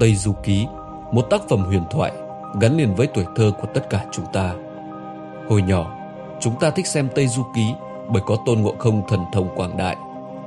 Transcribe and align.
Tây 0.00 0.14
Du 0.14 0.32
Ký, 0.42 0.66
một 1.12 1.22
tác 1.30 1.40
phẩm 1.48 1.64
huyền 1.64 1.82
thoại 1.90 2.12
gắn 2.60 2.76
liền 2.76 2.94
với 2.94 3.06
tuổi 3.06 3.24
thơ 3.36 3.52
của 3.60 3.68
tất 3.74 3.90
cả 3.90 4.04
chúng 4.12 4.24
ta. 4.32 4.54
Hồi 5.48 5.62
nhỏ, 5.62 5.96
chúng 6.40 6.60
ta 6.60 6.70
thích 6.70 6.86
xem 6.86 7.08
Tây 7.14 7.26
Du 7.26 7.42
Ký 7.54 7.74
bởi 8.08 8.22
có 8.26 8.36
tôn 8.46 8.60
ngộ 8.60 8.74
không 8.78 9.02
thần 9.08 9.24
thông 9.32 9.48
quảng 9.56 9.76
đại 9.76 9.96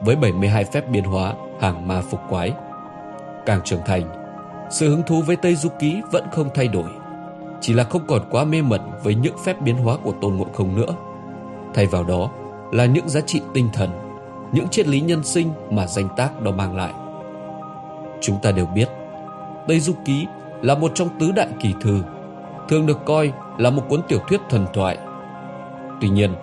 với 0.01 0.15
72 0.15 0.63
phép 0.63 0.89
biến 0.89 1.03
hóa 1.03 1.33
hàng 1.59 1.87
ma 1.87 2.01
phục 2.01 2.19
quái. 2.29 2.51
Càng 3.45 3.61
trưởng 3.65 3.81
thành, 3.85 4.03
sự 4.69 4.89
hứng 4.89 5.03
thú 5.03 5.21
với 5.21 5.35
Tây 5.35 5.55
Du 5.55 5.69
Ký 5.79 6.01
vẫn 6.11 6.27
không 6.31 6.49
thay 6.53 6.67
đổi, 6.67 6.89
chỉ 7.61 7.73
là 7.73 7.83
không 7.83 8.01
còn 8.07 8.21
quá 8.31 8.43
mê 8.43 8.61
mẩn 8.61 8.81
với 9.03 9.15
những 9.15 9.37
phép 9.37 9.61
biến 9.61 9.77
hóa 9.77 9.97
của 10.03 10.13
tôn 10.21 10.35
ngộ 10.35 10.45
không 10.53 10.75
nữa. 10.75 10.95
Thay 11.73 11.85
vào 11.85 12.03
đó 12.03 12.31
là 12.71 12.85
những 12.85 13.09
giá 13.09 13.21
trị 13.21 13.41
tinh 13.53 13.69
thần, 13.73 13.89
những 14.51 14.67
triết 14.67 14.87
lý 14.87 15.01
nhân 15.01 15.23
sinh 15.23 15.51
mà 15.69 15.87
danh 15.87 16.07
tác 16.17 16.41
đó 16.41 16.51
mang 16.51 16.75
lại. 16.75 16.93
Chúng 18.21 18.37
ta 18.41 18.51
đều 18.51 18.65
biết, 18.65 18.89
Tây 19.67 19.79
Du 19.79 19.93
Ký 20.05 20.27
là 20.61 20.75
một 20.75 20.91
trong 20.95 21.09
tứ 21.19 21.31
đại 21.31 21.47
kỳ 21.59 21.73
thư, 21.81 22.03
thường 22.69 22.85
được 22.85 23.05
coi 23.05 23.31
là 23.57 23.69
một 23.69 23.83
cuốn 23.89 24.01
tiểu 24.07 24.19
thuyết 24.27 24.41
thần 24.49 24.65
thoại. 24.73 24.97
Tuy 26.01 26.09
nhiên, 26.09 26.33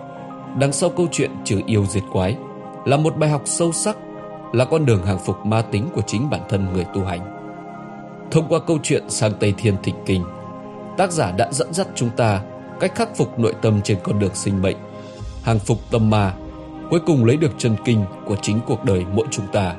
đằng 0.57 0.71
sau 0.71 0.89
câu 0.89 1.07
chuyện 1.11 1.31
trừ 1.43 1.61
yêu 1.65 1.85
diệt 1.85 2.03
quái 2.11 2.37
là 2.85 2.97
một 2.97 3.17
bài 3.17 3.29
học 3.29 3.41
sâu 3.45 3.71
sắc, 3.71 3.97
là 4.53 4.65
con 4.65 4.85
đường 4.85 5.05
hàng 5.05 5.19
phục 5.19 5.45
ma 5.45 5.61
tính 5.61 5.87
của 5.95 6.01
chính 6.01 6.29
bản 6.29 6.41
thân 6.49 6.73
người 6.73 6.85
tu 6.93 7.03
hành. 7.03 7.39
Thông 8.31 8.47
qua 8.49 8.59
câu 8.67 8.77
chuyện 8.83 9.09
sang 9.09 9.31
Tây 9.39 9.53
Thiên 9.57 9.75
Thịnh 9.83 9.95
Kinh, 10.05 10.23
tác 10.99 11.11
giả 11.11 11.31
đã 11.31 11.51
dẫn 11.51 11.73
dắt 11.73 11.87
chúng 11.95 12.09
ta 12.09 12.41
cách 12.79 12.95
khắc 12.95 13.15
phục 13.15 13.39
nội 13.39 13.53
tâm 13.61 13.81
trên 13.81 13.97
con 14.03 14.19
đường 14.19 14.35
sinh 14.35 14.61
mệnh, 14.61 14.77
hàng 15.43 15.59
phục 15.59 15.77
tâm 15.91 16.09
ma, 16.09 16.33
cuối 16.89 16.99
cùng 17.05 17.25
lấy 17.25 17.37
được 17.37 17.51
chân 17.57 17.75
kinh 17.85 18.05
của 18.25 18.35
chính 18.35 18.59
cuộc 18.67 18.83
đời 18.83 19.05
mỗi 19.13 19.27
chúng 19.31 19.47
ta. 19.47 19.75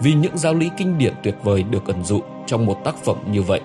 Vì 0.00 0.14
những 0.14 0.38
giáo 0.38 0.54
lý 0.54 0.70
kinh 0.76 0.98
điển 0.98 1.14
tuyệt 1.22 1.34
vời 1.42 1.62
được 1.62 1.86
ẩn 1.86 2.04
dụ 2.04 2.20
trong 2.46 2.66
một 2.66 2.76
tác 2.84 2.96
phẩm 3.04 3.16
như 3.30 3.42
vậy, 3.42 3.60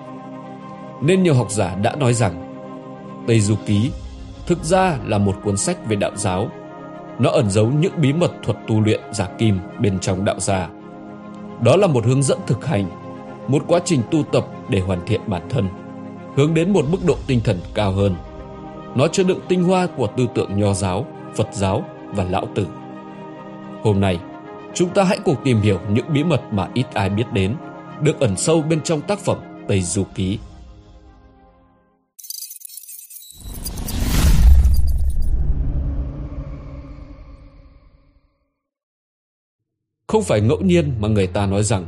nên 1.02 1.22
nhiều 1.22 1.34
học 1.34 1.50
giả 1.50 1.74
đã 1.74 1.96
nói 1.96 2.14
rằng 2.14 2.54
Tây 3.26 3.40
Du 3.40 3.56
Ký 3.66 3.90
thực 4.46 4.64
ra 4.64 4.98
là 5.04 5.18
một 5.18 5.34
cuốn 5.44 5.56
sách 5.56 5.86
về 5.88 5.96
đạo 5.96 6.12
giáo. 6.16 6.50
Nó 7.18 7.30
ẩn 7.30 7.50
giấu 7.50 7.66
những 7.66 7.94
bí 7.96 8.12
mật 8.12 8.32
thuật 8.42 8.58
tu 8.66 8.80
luyện 8.80 9.00
giả 9.12 9.28
kim 9.38 9.58
bên 9.80 9.98
trong 9.98 10.24
đạo 10.24 10.40
gia. 10.40 10.68
Đó 11.60 11.76
là 11.76 11.86
một 11.86 12.06
hướng 12.06 12.22
dẫn 12.22 12.38
thực 12.46 12.66
hành, 12.66 12.90
một 13.48 13.64
quá 13.66 13.80
trình 13.84 14.00
tu 14.10 14.22
tập 14.32 14.46
để 14.68 14.80
hoàn 14.80 15.06
thiện 15.06 15.20
bản 15.26 15.42
thân, 15.50 15.68
hướng 16.36 16.54
đến 16.54 16.72
một 16.72 16.84
mức 16.90 16.98
độ 17.06 17.16
tinh 17.26 17.40
thần 17.44 17.60
cao 17.74 17.92
hơn. 17.92 18.16
Nó 18.94 19.08
chứa 19.08 19.22
đựng 19.22 19.40
tinh 19.48 19.64
hoa 19.64 19.86
của 19.96 20.08
tư 20.16 20.26
tưởng 20.34 20.60
nho 20.60 20.74
giáo, 20.74 21.06
Phật 21.34 21.48
giáo 21.52 21.84
và 22.06 22.24
lão 22.24 22.46
tử. 22.54 22.66
Hôm 23.82 24.00
nay, 24.00 24.20
chúng 24.74 24.88
ta 24.94 25.04
hãy 25.04 25.18
cùng 25.24 25.36
tìm 25.44 25.60
hiểu 25.60 25.78
những 25.90 26.06
bí 26.12 26.24
mật 26.24 26.40
mà 26.50 26.68
ít 26.74 26.86
ai 26.94 27.10
biết 27.10 27.32
đến, 27.32 27.56
được 28.00 28.20
ẩn 28.20 28.36
sâu 28.36 28.62
bên 28.62 28.80
trong 28.80 29.00
tác 29.00 29.18
phẩm 29.18 29.38
Tây 29.68 29.82
Du 29.82 30.04
Ký. 30.14 30.38
Không 40.06 40.22
phải 40.22 40.40
ngẫu 40.40 40.60
nhiên 40.60 40.94
mà 41.00 41.08
người 41.08 41.26
ta 41.26 41.46
nói 41.46 41.62
rằng 41.62 41.86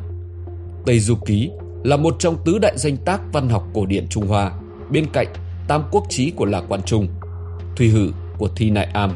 Tây 0.86 1.00
Du 1.00 1.14
Ký 1.26 1.50
là 1.84 1.96
một 1.96 2.16
trong 2.18 2.36
tứ 2.44 2.58
đại 2.58 2.78
danh 2.78 2.96
tác 2.96 3.20
văn 3.32 3.48
học 3.48 3.64
cổ 3.74 3.86
điển 3.86 4.08
Trung 4.08 4.26
Hoa 4.26 4.52
bên 4.90 5.06
cạnh 5.12 5.26
Tam 5.68 5.82
Quốc 5.90 6.04
Chí 6.08 6.30
của 6.30 6.44
Lạc 6.44 6.64
Quan 6.68 6.82
Trung, 6.82 7.08
Thùy 7.76 7.88
Hử 7.88 8.10
của 8.38 8.48
Thi 8.56 8.70
Nại 8.70 8.84
Am 8.92 9.10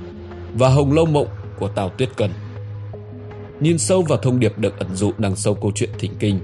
và 0.54 0.68
Hồng 0.68 0.92
Lâu 0.92 1.06
Mộng 1.06 1.28
của 1.58 1.68
Tào 1.68 1.88
Tuyết 1.88 2.08
Cần. 2.16 2.30
Nhìn 3.60 3.78
sâu 3.78 4.02
vào 4.02 4.18
thông 4.18 4.40
điệp 4.40 4.58
được 4.58 4.78
ẩn 4.78 4.96
dụ 4.96 5.12
đằng 5.18 5.36
sau 5.36 5.54
câu 5.54 5.72
chuyện 5.74 5.90
thỉnh 5.98 6.12
kinh, 6.18 6.40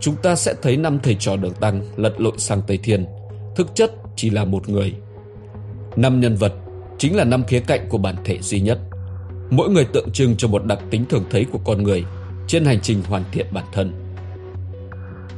chúng 0.00 0.16
ta 0.16 0.36
sẽ 0.36 0.54
thấy 0.62 0.76
năm 0.76 0.98
thầy 1.02 1.14
trò 1.14 1.36
đường 1.36 1.54
tăng 1.54 1.82
lật 1.96 2.20
lội 2.20 2.34
sang 2.36 2.62
Tây 2.66 2.78
Thiên, 2.82 3.06
thực 3.56 3.74
chất 3.74 3.92
chỉ 4.16 4.30
là 4.30 4.44
một 4.44 4.68
người. 4.68 4.94
Năm 5.96 6.20
nhân 6.20 6.36
vật 6.36 6.52
chính 6.98 7.16
là 7.16 7.24
năm 7.24 7.44
khía 7.44 7.60
cạnh 7.60 7.88
của 7.88 7.98
bản 7.98 8.16
thể 8.24 8.38
duy 8.40 8.60
nhất– 8.60 8.78
mỗi 9.50 9.70
người 9.70 9.84
tượng 9.84 10.10
trưng 10.12 10.36
cho 10.36 10.48
một 10.48 10.64
đặc 10.64 10.78
tính 10.90 11.04
thường 11.08 11.24
thấy 11.30 11.46
của 11.52 11.58
con 11.64 11.82
người 11.82 12.04
trên 12.46 12.64
hành 12.64 12.80
trình 12.80 13.02
hoàn 13.08 13.24
thiện 13.32 13.46
bản 13.50 13.64
thân. 13.72 14.03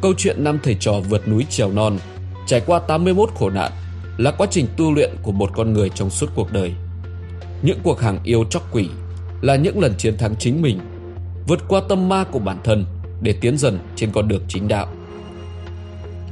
Câu 0.00 0.14
chuyện 0.16 0.44
năm 0.44 0.58
thầy 0.62 0.76
trò 0.80 0.92
vượt 1.08 1.28
núi 1.28 1.46
trèo 1.50 1.72
non, 1.72 1.98
trải 2.46 2.60
qua 2.66 2.78
81 2.78 3.30
khổ 3.34 3.50
nạn 3.50 3.72
là 4.16 4.30
quá 4.30 4.46
trình 4.50 4.66
tu 4.76 4.94
luyện 4.94 5.10
của 5.22 5.32
một 5.32 5.50
con 5.54 5.72
người 5.72 5.88
trong 5.88 6.10
suốt 6.10 6.30
cuộc 6.34 6.52
đời. 6.52 6.74
Những 7.62 7.78
cuộc 7.82 8.00
hàng 8.00 8.18
yêu 8.24 8.44
chóc 8.50 8.74
quỷ 8.74 8.88
là 9.40 9.56
những 9.56 9.80
lần 9.80 9.94
chiến 9.98 10.16
thắng 10.16 10.36
chính 10.38 10.62
mình, 10.62 10.80
vượt 11.48 11.60
qua 11.68 11.80
tâm 11.88 12.08
ma 12.08 12.24
của 12.24 12.38
bản 12.38 12.58
thân 12.64 12.84
để 13.20 13.34
tiến 13.40 13.58
dần 13.58 13.78
trên 13.96 14.12
con 14.12 14.28
đường 14.28 14.42
chính 14.48 14.68
đạo. 14.68 14.86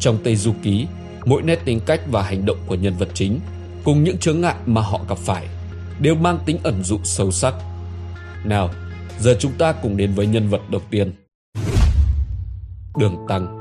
Trong 0.01 0.19
Tây 0.25 0.37
Du 0.37 0.53
Ký, 0.63 0.87
mỗi 1.25 1.43
nét 1.43 1.59
tính 1.65 1.81
cách 1.87 2.01
và 2.11 2.23
hành 2.23 2.47
động 2.47 2.59
của 2.67 2.75
nhân 2.75 2.95
vật 2.99 3.09
chính 3.15 3.41
cùng 3.85 4.05
những 4.05 4.19
chướng 4.19 4.41
ngại 4.41 4.55
mà 4.67 4.81
họ 4.81 5.01
gặp 5.09 5.19
phải 5.19 5.49
đều 6.01 6.15
mang 6.15 6.39
tính 6.47 6.59
ẩn 6.63 6.85
dụ 6.85 6.99
sâu 7.05 7.31
sắc. 7.31 7.55
Nào, 8.45 8.71
giờ 9.21 9.37
chúng 9.41 9.53
ta 9.53 9.73
cùng 9.73 9.97
đến 9.97 10.15
với 10.15 10.27
nhân 10.27 10.49
vật 10.49 10.61
đầu 10.71 10.83
tiên. 10.91 11.13
Đường 12.99 13.27
Tăng 13.29 13.59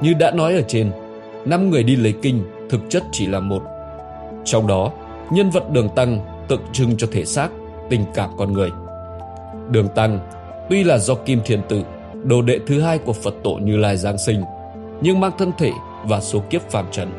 Như 0.00 0.14
đã 0.14 0.30
nói 0.30 0.54
ở 0.54 0.62
trên, 0.68 0.92
năm 1.44 1.70
người 1.70 1.82
đi 1.82 1.96
lấy 1.96 2.14
kinh 2.22 2.44
thực 2.70 2.80
chất 2.88 3.02
chỉ 3.12 3.26
là 3.26 3.40
một. 3.40 3.62
Trong 4.44 4.66
đó, 4.66 4.90
nhân 5.30 5.50
vật 5.50 5.70
Đường 5.70 5.88
Tăng 5.88 6.20
tượng 6.48 6.62
trưng 6.72 6.96
cho 6.96 7.08
thể 7.12 7.24
xác, 7.24 7.48
tình 7.90 8.04
cảm 8.14 8.30
con 8.38 8.52
người. 8.52 8.70
Đường 9.70 9.88
Tăng 9.94 10.18
tuy 10.70 10.84
là 10.84 10.98
do 10.98 11.14
Kim 11.14 11.40
Thiền 11.44 11.60
Tự, 11.68 11.82
đồ 12.24 12.42
đệ 12.42 12.58
thứ 12.66 12.80
hai 12.80 12.98
của 12.98 13.12
Phật 13.12 13.34
tổ 13.44 13.54
Như 13.54 13.76
Lai 13.76 13.96
Giáng 13.96 14.18
sinh, 14.18 14.42
nhưng 15.00 15.20
mang 15.20 15.32
thân 15.38 15.52
thể 15.58 15.72
và 16.04 16.20
số 16.20 16.40
kiếp 16.50 16.62
phàm 16.62 16.84
trần. 16.90 17.10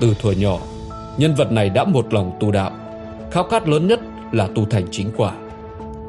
Từ 0.00 0.14
thuở 0.20 0.32
nhỏ, 0.32 0.58
nhân 1.18 1.34
vật 1.34 1.52
này 1.52 1.70
đã 1.70 1.84
một 1.84 2.14
lòng 2.14 2.32
tu 2.40 2.50
đạo, 2.50 2.70
khao 3.30 3.44
khát 3.44 3.68
lớn 3.68 3.86
nhất 3.86 4.00
là 4.32 4.48
tu 4.54 4.64
thành 4.64 4.86
chính 4.90 5.10
quả. 5.16 5.32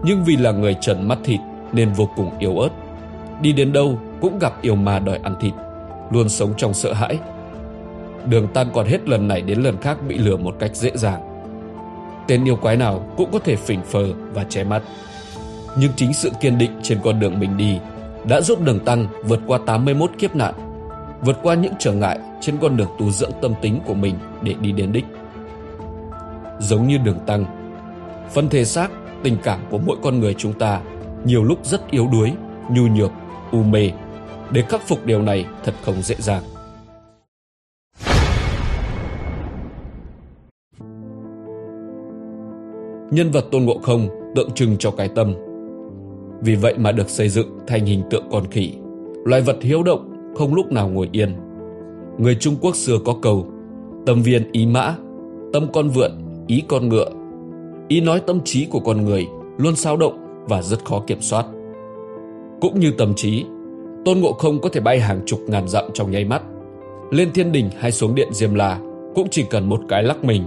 Nhưng 0.03 0.23
vì 0.23 0.37
là 0.37 0.51
người 0.51 0.75
trần 0.81 1.07
mắt 1.07 1.17
thịt 1.23 1.39
nên 1.73 1.93
vô 1.93 2.09
cùng 2.15 2.31
yếu 2.39 2.57
ớt. 2.57 2.69
Đi 3.41 3.53
đến 3.53 3.73
đâu 3.73 3.99
cũng 4.21 4.39
gặp 4.39 4.61
yêu 4.61 4.75
ma 4.75 4.99
đòi 4.99 5.19
ăn 5.23 5.35
thịt, 5.41 5.53
luôn 6.11 6.29
sống 6.29 6.53
trong 6.57 6.73
sợ 6.73 6.93
hãi. 6.93 7.19
Đường 8.25 8.47
Tăng 8.47 8.67
còn 8.73 8.85
hết 8.85 9.09
lần 9.09 9.27
này 9.27 9.41
đến 9.41 9.61
lần 9.61 9.77
khác 9.81 9.97
bị 10.07 10.17
lừa 10.17 10.37
một 10.37 10.55
cách 10.59 10.75
dễ 10.75 10.91
dàng. 10.93 11.21
Tên 12.27 12.47
yêu 12.47 12.55
quái 12.55 12.77
nào 12.77 13.05
cũng 13.17 13.29
có 13.31 13.39
thể 13.39 13.55
phỉnh 13.55 13.81
phờ 13.81 14.05
và 14.33 14.43
che 14.43 14.63
mắt. 14.63 14.81
Nhưng 15.77 15.91
chính 15.95 16.13
sự 16.13 16.31
kiên 16.41 16.57
định 16.57 16.71
trên 16.83 16.99
con 17.03 17.19
đường 17.19 17.39
mình 17.39 17.57
đi 17.57 17.79
đã 18.27 18.41
giúp 18.41 18.61
Đường 18.61 18.79
Tăng 18.79 19.07
vượt 19.23 19.39
qua 19.47 19.59
81 19.65 20.11
kiếp 20.17 20.35
nạn, 20.35 20.53
vượt 21.21 21.37
qua 21.43 21.55
những 21.55 21.73
trở 21.79 21.91
ngại 21.91 22.19
trên 22.41 22.57
con 22.57 22.77
đường 22.77 22.89
tu 22.99 23.11
dưỡng 23.11 23.31
tâm 23.41 23.53
tính 23.61 23.79
của 23.85 23.93
mình 23.93 24.15
để 24.41 24.55
đi 24.61 24.71
đến 24.71 24.91
đích. 24.91 25.05
Giống 26.59 26.87
như 26.87 26.97
đường 26.97 27.19
tăng, 27.25 27.45
phần 28.33 28.49
thể 28.49 28.65
xác, 28.65 28.91
tình 29.23 29.37
cảm 29.43 29.59
của 29.69 29.77
mỗi 29.77 29.97
con 30.03 30.19
người 30.19 30.35
chúng 30.37 30.53
ta 30.53 30.81
nhiều 31.25 31.43
lúc 31.43 31.65
rất 31.65 31.91
yếu 31.91 32.07
đuối, 32.11 32.31
nhu 32.69 32.87
nhược, 32.87 33.11
u 33.51 33.63
mê. 33.63 33.91
Để 34.51 34.61
khắc 34.61 34.81
phục 34.87 35.05
điều 35.05 35.21
này 35.21 35.45
thật 35.63 35.73
không 35.83 36.01
dễ 36.01 36.15
dàng. 36.19 36.43
Nhân 43.11 43.31
vật 43.31 43.45
Tôn 43.51 43.63
Ngộ 43.63 43.77
Không 43.83 44.07
tượng 44.35 44.51
trưng 44.51 44.77
cho 44.77 44.91
cái 44.91 45.09
tâm. 45.15 45.33
Vì 46.41 46.55
vậy 46.55 46.75
mà 46.77 46.91
được 46.91 47.09
xây 47.09 47.29
dựng 47.29 47.59
thành 47.67 47.85
hình 47.85 48.03
tượng 48.09 48.23
con 48.31 48.45
khỉ, 48.51 48.73
loài 49.25 49.41
vật 49.41 49.57
hiếu 49.61 49.83
động, 49.83 50.33
không 50.35 50.53
lúc 50.53 50.71
nào 50.71 50.89
ngồi 50.89 51.09
yên. 51.11 51.35
Người 52.17 52.35
Trung 52.35 52.55
Quốc 52.61 52.75
xưa 52.75 52.97
có 53.05 53.15
câu, 53.21 53.47
tâm 54.05 54.21
viên 54.21 54.51
ý 54.51 54.65
mã, 54.65 54.95
tâm 55.53 55.67
con 55.73 55.89
vượn, 55.89 56.11
ý 56.47 56.63
con 56.67 56.89
ngựa. 56.89 57.09
Ý 57.87 58.01
nói 58.01 58.21
tâm 58.27 58.39
trí 58.43 58.65
của 58.65 58.79
con 58.79 59.05
người 59.05 59.27
luôn 59.57 59.75
sao 59.75 59.97
động 59.97 60.45
và 60.47 60.61
rất 60.61 60.85
khó 60.85 61.03
kiểm 61.07 61.21
soát. 61.21 61.45
Cũng 62.61 62.79
như 62.79 62.91
tâm 62.97 63.13
trí, 63.15 63.45
Tôn 64.05 64.19
Ngộ 64.19 64.33
Không 64.33 64.61
có 64.61 64.69
thể 64.69 64.81
bay 64.81 64.99
hàng 64.99 65.21
chục 65.25 65.39
ngàn 65.47 65.67
dặm 65.67 65.85
trong 65.93 66.11
nháy 66.11 66.25
mắt. 66.25 66.41
Lên 67.11 67.31
thiên 67.33 67.51
đình 67.51 67.69
hay 67.79 67.91
xuống 67.91 68.15
điện 68.15 68.27
Diêm 68.31 68.53
La 68.53 68.79
cũng 69.15 69.27
chỉ 69.31 69.43
cần 69.49 69.69
một 69.69 69.79
cái 69.89 70.03
lắc 70.03 70.23
mình. 70.23 70.43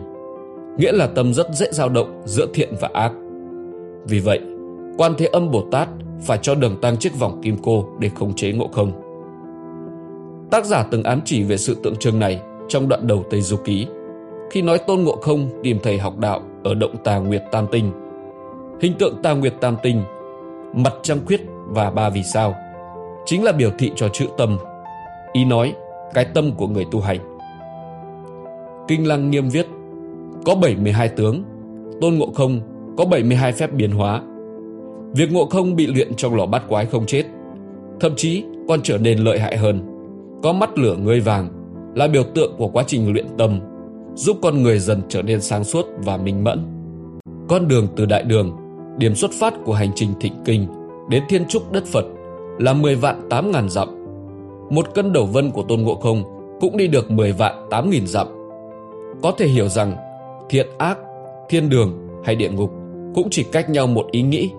Nghĩa 0.78 0.92
là 0.92 1.06
tâm 1.06 1.34
rất 1.34 1.46
dễ 1.52 1.66
dao 1.72 1.88
động 1.88 2.22
giữa 2.24 2.46
thiện 2.54 2.74
và 2.80 2.90
ác. 2.92 3.12
Vì 4.04 4.20
vậy, 4.20 4.40
Quan 4.98 5.14
Thế 5.18 5.26
Âm 5.26 5.50
Bồ 5.50 5.64
Tát 5.70 5.88
phải 6.26 6.38
cho 6.42 6.54
đường 6.54 6.76
tăng 6.80 6.96
chiếc 6.96 7.18
vòng 7.18 7.40
kim 7.42 7.56
cô 7.62 7.88
để 7.98 8.10
khống 8.14 8.34
chế 8.34 8.52
Ngộ 8.52 8.68
Không. 8.72 8.92
Tác 10.50 10.64
giả 10.64 10.86
từng 10.90 11.02
ám 11.02 11.20
chỉ 11.24 11.42
về 11.42 11.56
sự 11.56 11.76
tượng 11.82 11.96
trưng 11.96 12.18
này 12.18 12.40
trong 12.68 12.88
đoạn 12.88 13.06
đầu 13.06 13.24
Tây 13.30 13.40
Du 13.40 13.56
Ký 13.56 13.86
khi 14.50 14.62
nói 14.62 14.78
Tôn 14.78 15.00
Ngộ 15.00 15.16
Không 15.16 15.50
tìm 15.62 15.78
thầy 15.82 15.98
học 15.98 16.18
đạo 16.18 16.42
ở 16.64 16.74
động 16.74 16.96
Tà 17.04 17.18
Nguyệt 17.18 17.42
Tam 17.52 17.66
Tinh. 17.72 17.92
Hình 18.80 18.92
tượng 18.98 19.22
Tà 19.22 19.32
Nguyệt 19.32 19.54
Tam 19.60 19.76
Tinh, 19.82 20.02
mặt 20.74 20.94
trăng 21.02 21.18
khuyết 21.26 21.40
và 21.68 21.90
ba 21.90 22.10
vì 22.10 22.22
sao 22.22 22.54
chính 23.26 23.44
là 23.44 23.52
biểu 23.52 23.70
thị 23.78 23.92
cho 23.96 24.08
chữ 24.08 24.26
tâm. 24.38 24.58
Ý 25.32 25.44
nói, 25.44 25.74
cái 26.14 26.24
tâm 26.24 26.52
của 26.56 26.66
người 26.66 26.84
tu 26.90 27.00
hành. 27.00 27.18
Kinh 28.88 29.08
Lăng 29.08 29.30
Nghiêm 29.30 29.48
viết, 29.48 29.66
có 30.44 30.54
72 30.54 31.08
tướng, 31.08 31.42
Tôn 32.00 32.14
Ngộ 32.14 32.32
Không 32.34 32.60
có 32.98 33.04
72 33.04 33.52
phép 33.52 33.72
biến 33.72 33.90
hóa. 33.90 34.22
Việc 35.14 35.32
Ngộ 35.32 35.46
Không 35.46 35.76
bị 35.76 35.86
luyện 35.86 36.14
trong 36.14 36.34
lò 36.34 36.46
bát 36.46 36.62
quái 36.68 36.86
không 36.86 37.06
chết, 37.06 37.24
thậm 38.00 38.12
chí 38.16 38.44
còn 38.68 38.80
trở 38.82 38.98
nên 38.98 39.18
lợi 39.18 39.38
hại 39.38 39.56
hơn. 39.56 39.80
Có 40.42 40.52
mắt 40.52 40.78
lửa 40.78 40.96
ngươi 40.96 41.20
vàng 41.20 41.48
là 41.94 42.06
biểu 42.06 42.22
tượng 42.34 42.54
của 42.58 42.68
quá 42.68 42.84
trình 42.86 43.12
luyện 43.12 43.26
tâm, 43.38 43.60
giúp 44.14 44.36
con 44.42 44.62
người 44.62 44.78
dần 44.78 45.02
trở 45.08 45.22
nên 45.22 45.40
sáng 45.40 45.64
suốt 45.64 45.86
và 45.98 46.16
minh 46.16 46.44
mẫn. 46.44 46.64
Con 47.48 47.68
đường 47.68 47.86
từ 47.96 48.06
đại 48.06 48.22
đường, 48.22 48.56
điểm 48.98 49.14
xuất 49.14 49.30
phát 49.40 49.54
của 49.64 49.74
hành 49.74 49.90
trình 49.94 50.10
thịnh 50.20 50.34
kinh 50.44 50.66
đến 51.10 51.22
thiên 51.28 51.44
trúc 51.48 51.72
đất 51.72 51.84
Phật 51.86 52.04
là 52.58 52.72
10 52.72 52.94
vạn 52.94 53.28
8 53.30 53.52
ngàn 53.52 53.68
dặm. 53.68 53.88
Một 54.70 54.94
cân 54.94 55.12
đầu 55.12 55.26
vân 55.26 55.50
của 55.50 55.62
Tôn 55.62 55.80
Ngộ 55.80 55.94
Không 55.94 56.22
cũng 56.60 56.76
đi 56.76 56.86
được 56.86 57.10
10 57.10 57.32
vạn 57.32 57.66
8 57.70 57.90
nghìn 57.90 58.06
dặm. 58.06 58.26
Có 59.22 59.32
thể 59.38 59.46
hiểu 59.46 59.68
rằng 59.68 59.96
thiện 60.48 60.66
ác, 60.78 60.98
thiên 61.48 61.68
đường 61.68 62.08
hay 62.24 62.36
địa 62.36 62.50
ngục 62.50 62.70
cũng 63.14 63.28
chỉ 63.30 63.44
cách 63.52 63.70
nhau 63.70 63.86
một 63.86 64.06
ý 64.10 64.22
nghĩ. 64.22 64.50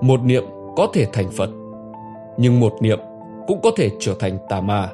Một 0.00 0.20
niệm 0.24 0.44
có 0.76 0.88
thể 0.92 1.06
thành 1.12 1.30
Phật, 1.30 1.50
nhưng 2.38 2.60
một 2.60 2.72
niệm 2.80 2.98
cũng 3.46 3.60
có 3.62 3.70
thể 3.76 3.90
trở 4.00 4.14
thành 4.18 4.38
tà 4.48 4.60
ma. 4.60 4.88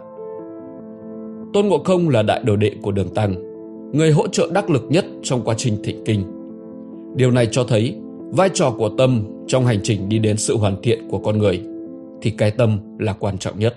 Tôn 1.53 1.67
Ngộ 1.67 1.79
Không 1.85 2.09
là 2.09 2.23
đại 2.23 2.41
đồ 2.45 2.57
đệ 2.57 2.73
của 2.83 2.93
Đường 2.93 3.15
Tăng, 3.15 3.35
người 3.93 4.11
hỗ 4.11 4.29
trợ 4.29 4.49
đắc 4.53 4.71
lực 4.71 4.85
nhất 4.89 5.05
trong 5.23 5.43
quá 5.45 5.55
trình 5.59 5.77
thịnh 5.85 6.05
kinh. 6.05 6.23
Điều 7.15 7.31
này 7.31 7.49
cho 7.51 7.65
thấy 7.65 7.97
vai 8.31 8.49
trò 8.55 8.75
của 8.79 8.91
tâm 8.99 9.25
trong 9.47 9.67
hành 9.67 9.79
trình 9.83 10.09
đi 10.09 10.19
đến 10.19 10.37
sự 10.37 10.57
hoàn 10.57 10.83
thiện 10.83 11.09
của 11.11 11.19
con 11.19 11.39
người 11.39 11.63
thì 12.23 12.31
cái 12.31 12.51
tâm 12.51 12.99
là 12.99 13.13
quan 13.13 13.39
trọng 13.39 13.59
nhất. 13.59 13.77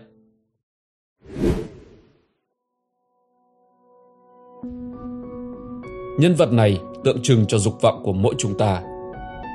Nhân 6.20 6.36
vật 6.38 6.54
này 6.54 6.80
tượng 7.04 7.22
trưng 7.22 7.46
cho 7.48 7.58
dục 7.58 7.82
vọng 7.82 8.02
của 8.04 8.14
mỗi 8.14 8.36
chúng 8.38 8.58
ta. 8.58 8.82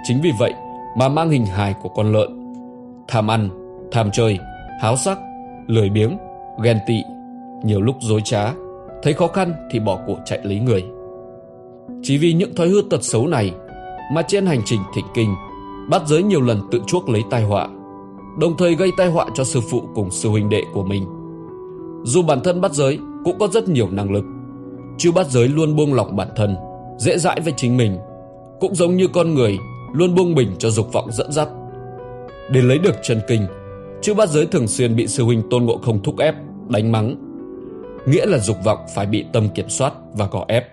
Chính 0.04 0.20
vì 0.22 0.31
vậy 0.38 0.52
mà 0.98 1.08
mang 1.08 1.31
hình 1.31 1.46
hài 1.46 1.75
của 1.82 1.88
con 1.88 2.12
lợn. 2.12 2.54
Tham 3.08 3.31
ăn, 3.31 3.48
tham 3.92 4.10
chơi, 4.12 4.38
háo 4.81 4.96
sắc, 4.96 5.19
lười 5.66 5.90
biếng, 5.90 6.19
ghen 6.62 6.78
tị, 6.86 7.02
nhiều 7.64 7.81
lúc 7.81 7.96
dối 8.00 8.20
trá, 8.25 8.54
thấy 9.02 9.12
khó 9.12 9.26
khăn 9.26 9.52
thì 9.70 9.81
bỏ 9.81 10.00
cuộc 10.06 10.19
chạy 10.25 10.40
lấy 10.42 10.60
người. 10.60 10.84
Chỉ 12.02 12.19
vì 12.19 12.32
những 12.32 12.54
thói 12.54 12.69
hư 12.69 12.82
tật 12.90 13.02
xấu 13.04 13.26
này 13.26 13.52
mà 14.12 14.22
trên 14.22 14.46
hành 14.46 14.60
trình 14.64 14.81
thịnh 14.94 15.06
kinh, 15.14 15.34
bát 15.90 16.06
giới 16.06 16.22
nhiều 16.22 16.40
lần 16.40 16.60
tự 16.70 16.81
chuốc 16.86 17.08
lấy 17.08 17.22
tai 17.31 17.42
họa, 17.42 17.69
đồng 18.38 18.56
thời 18.56 18.75
gây 18.75 18.90
tai 18.96 19.10
họa 19.10 19.26
cho 19.34 19.44
sư 19.44 19.60
phụ 19.70 19.82
cùng 19.94 20.10
sư 20.10 20.28
huynh 20.28 20.48
đệ 20.48 20.62
của 20.72 20.84
mình. 20.84 21.06
Dù 22.04 22.22
bản 22.22 22.40
thân 22.44 22.60
bắt 22.60 22.72
giới 22.72 22.98
cũng 23.25 23.38
có 23.38 23.48
rất 23.48 23.69
nhiều 23.69 23.90
năng 23.90 24.12
lực, 24.12 24.25
chư 24.98 25.12
bát 25.12 25.31
giới 25.31 25.48
luôn 25.48 25.76
buông 25.76 25.94
lỏng 25.94 26.16
bản 26.16 26.28
thân, 26.36 26.56
dễ 26.98 27.19
dãi 27.19 27.40
với 27.40 27.52
chính 27.56 27.76
mình, 27.76 27.98
cũng 28.60 28.75
giống 28.75 28.96
như 28.96 29.08
con 29.08 29.34
người 29.34 29.58
luôn 29.92 30.14
buông 30.14 30.34
bình 30.34 30.50
cho 30.58 30.70
dục 30.70 30.92
vọng 30.92 31.12
dẫn 31.12 31.32
dắt. 31.32 31.48
Để 32.50 32.62
lấy 32.62 32.78
được 32.78 32.94
chân 33.02 33.20
kinh, 33.28 33.46
chư 34.02 34.14
bát 34.14 34.28
giới 34.28 34.46
thường 34.46 34.69
xuyên 34.69 34.96
bị 34.96 35.06
sư 35.06 35.25
huynh 35.25 35.42
tôn 35.50 35.64
ngộ 35.64 35.78
không 35.78 36.02
thúc 36.02 36.19
ép, 36.19 36.34
đánh 36.69 36.92
mắng. 36.92 37.16
Nghĩa 38.06 38.26
là 38.26 38.38
dục 38.38 38.56
vọng 38.64 38.78
phải 38.94 39.06
bị 39.06 39.25
tâm 39.32 39.48
kiểm 39.54 39.69
soát 39.69 39.92
và 40.12 40.26
gò 40.26 40.44
ép. 40.48 40.69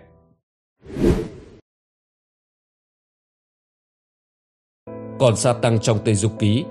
Còn 5.20 5.36
sa 5.36 5.54
tăng 5.54 5.80
trong 5.80 6.00
Tây 6.06 6.16
dục 6.16 6.32
Ký 6.40 6.64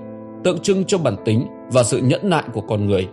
tượng 0.43 0.59
trưng 0.59 0.85
cho 0.85 0.97
bản 0.97 1.15
tính 1.25 1.47
và 1.71 1.83
sự 1.83 1.97
nhẫn 1.97 2.29
nại 2.29 2.43
của 2.53 2.61
con 2.61 2.85
người. 2.85 3.07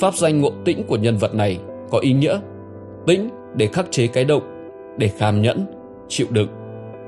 Pháp 0.00 0.14
danh 0.14 0.40
ngộ 0.40 0.50
tĩnh 0.64 0.82
của 0.86 0.96
nhân 0.96 1.16
vật 1.16 1.34
này 1.34 1.58
có 1.90 1.98
ý 1.98 2.12
nghĩa 2.12 2.40
tĩnh 3.06 3.28
để 3.54 3.66
khắc 3.66 3.90
chế 3.90 4.06
cái 4.06 4.24
động, 4.24 4.42
để 4.98 5.08
kham 5.08 5.42
nhẫn, 5.42 5.66
chịu 6.08 6.26
đựng. 6.30 6.48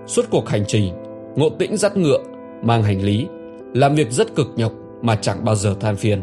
Suốt 0.06 0.22
cuộc 0.30 0.48
hành 0.48 0.64
trình, 0.66 0.92
ngộ 1.36 1.48
tĩnh 1.48 1.76
dắt 1.76 1.96
ngựa, 1.96 2.18
mang 2.62 2.82
hành 2.82 3.02
lý, 3.02 3.26
làm 3.74 3.94
việc 3.94 4.10
rất 4.10 4.34
cực 4.34 4.46
nhọc 4.56 4.72
mà 5.02 5.16
chẳng 5.16 5.44
bao 5.44 5.54
giờ 5.54 5.74
than 5.80 5.96
phiền, 5.96 6.22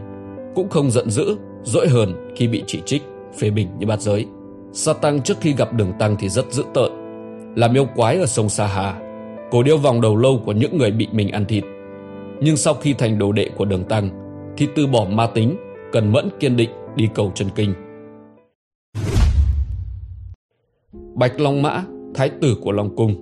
cũng 0.56 0.70
không 0.70 0.92
giận 0.92 1.10
dữ, 1.10 1.36
dỗi 1.64 1.88
hờn 1.88 2.34
khi 2.36 2.48
bị 2.48 2.64
chỉ 2.68 2.82
trích, 2.86 3.02
phê 3.38 3.50
bình 3.50 3.68
như 3.80 3.88
bát 3.88 4.02
giới. 4.02 4.26
Sa 4.74 4.94
tăng 4.94 5.22
trước 5.22 5.38
khi 5.42 5.54
gặp 5.54 5.74
đường 5.74 5.94
tăng 6.00 6.16
thì 6.20 6.30
rất 6.30 6.52
dữ 6.52 6.64
tợn, 6.74 6.92
làm 7.56 7.78
yêu 7.78 7.86
quái 7.96 8.18
ở 8.18 8.26
sông 8.26 8.50
Sa 8.50 8.68
Hà, 8.68 9.02
cổ 9.52 9.64
điêu 9.64 9.78
vòng 9.78 10.02
đầu 10.02 10.16
lâu 10.16 10.42
của 10.46 10.52
những 10.52 10.78
người 10.78 10.92
bị 10.92 11.08
mình 11.12 11.30
ăn 11.32 11.46
thịt. 11.46 11.64
Nhưng 12.44 12.58
sau 12.58 12.74
khi 12.74 12.94
thành 12.94 13.20
đồ 13.20 13.32
đệ 13.32 13.50
của 13.58 13.66
đường 13.66 13.84
tăng 13.84 14.10
thì 14.58 14.68
từ 14.76 14.88
bỏ 14.88 15.06
ma 15.06 15.28
tính, 15.28 15.56
cần 15.92 16.12
mẫn 16.12 16.30
kiên 16.40 16.58
định 16.58 16.70
đi 16.96 17.08
cầu 17.16 17.32
chân 17.36 17.48
kinh. 17.56 17.74
Bạch 21.14 21.40
Long 21.40 21.62
Mã, 21.62 21.84
thái 22.14 22.30
tử 22.30 22.56
của 22.62 22.72
Long 22.72 22.96
Cung. 22.96 23.16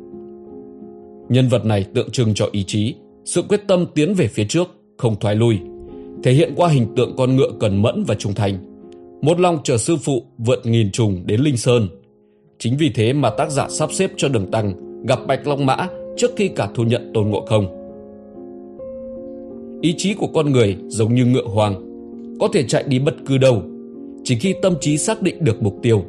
Nhân 1.30 1.48
vật 1.48 1.66
này 1.66 1.86
tượng 1.94 2.12
trưng 2.12 2.33
cho 2.33 2.50
ý 2.51 2.63
chí, 2.63 2.95
sự 3.25 3.42
quyết 3.42 3.62
tâm 3.68 3.86
tiến 3.95 4.13
về 4.13 4.27
phía 4.27 4.45
trước, 4.45 4.68
không 4.98 5.16
thoái 5.19 5.36
lui, 5.36 5.60
thể 6.24 6.31
hiện 6.31 6.54
qua 6.56 6.69
hình 6.69 6.95
tượng 6.95 7.15
con 7.18 7.36
ngựa 7.36 7.51
cần 7.60 7.81
mẫn 7.81 8.04
và 8.07 8.15
trung 8.15 8.33
thành. 8.33 8.57
Một 9.22 9.39
lòng 9.39 9.57
chờ 9.63 9.77
sư 9.77 9.98
phụ 9.98 10.24
vượt 10.38 10.65
nghìn 10.65 10.92
trùng 10.92 11.24
đến 11.25 11.42
Linh 11.42 11.57
Sơn. 11.57 11.88
Chính 12.60 12.77
vì 12.77 12.92
thế 12.95 13.13
mà 13.13 13.30
tác 13.30 13.51
giả 13.51 13.69
sắp 13.69 13.92
xếp 13.92 14.12
cho 14.18 14.30
Đường 14.30 14.51
Tăng 14.51 14.74
gặp 15.06 15.19
Bạch 15.27 15.48
Long 15.48 15.65
Mã 15.65 15.88
trước 16.18 16.31
khi 16.36 16.48
cả 16.48 16.69
thu 16.75 16.83
nhận 16.83 17.12
Tôn 17.13 17.30
Ngộ 17.30 17.45
Không. 17.45 17.79
Ý 19.81 19.94
chí 19.98 20.14
của 20.14 20.28
con 20.28 20.52
người 20.52 20.78
giống 20.88 21.16
như 21.16 21.26
ngựa 21.26 21.46
hoang, 21.46 21.76
có 22.40 22.48
thể 22.54 22.64
chạy 22.64 22.84
đi 22.88 23.00
bất 23.00 23.16
cứ 23.26 23.38
đâu. 23.38 23.62
Chỉ 24.24 24.36
khi 24.36 24.54
tâm 24.62 24.74
trí 24.81 24.98
xác 24.98 25.22
định 25.22 25.36
được 25.40 25.64
mục 25.64 25.80
tiêu, 25.81 26.04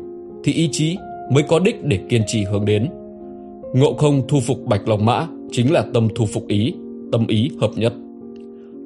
thì 0.45 0.53
ý 0.53 0.69
chí 0.73 0.97
mới 1.33 1.43
có 1.43 1.59
đích 1.59 1.85
để 1.85 1.99
kiên 2.09 2.23
trì 2.27 2.45
hướng 2.45 2.65
đến. 2.65 2.89
Ngộ 3.75 3.93
không 3.93 4.23
thu 4.29 4.41
phục 4.41 4.65
bạch 4.67 4.89
long 4.89 5.05
mã 5.05 5.27
chính 5.51 5.73
là 5.73 5.85
tâm 5.95 6.09
thu 6.15 6.27
phục 6.27 6.49
ý, 6.49 6.75
tâm 7.13 7.27
ý 7.27 7.51
hợp 7.61 7.71
nhất. 7.77 7.93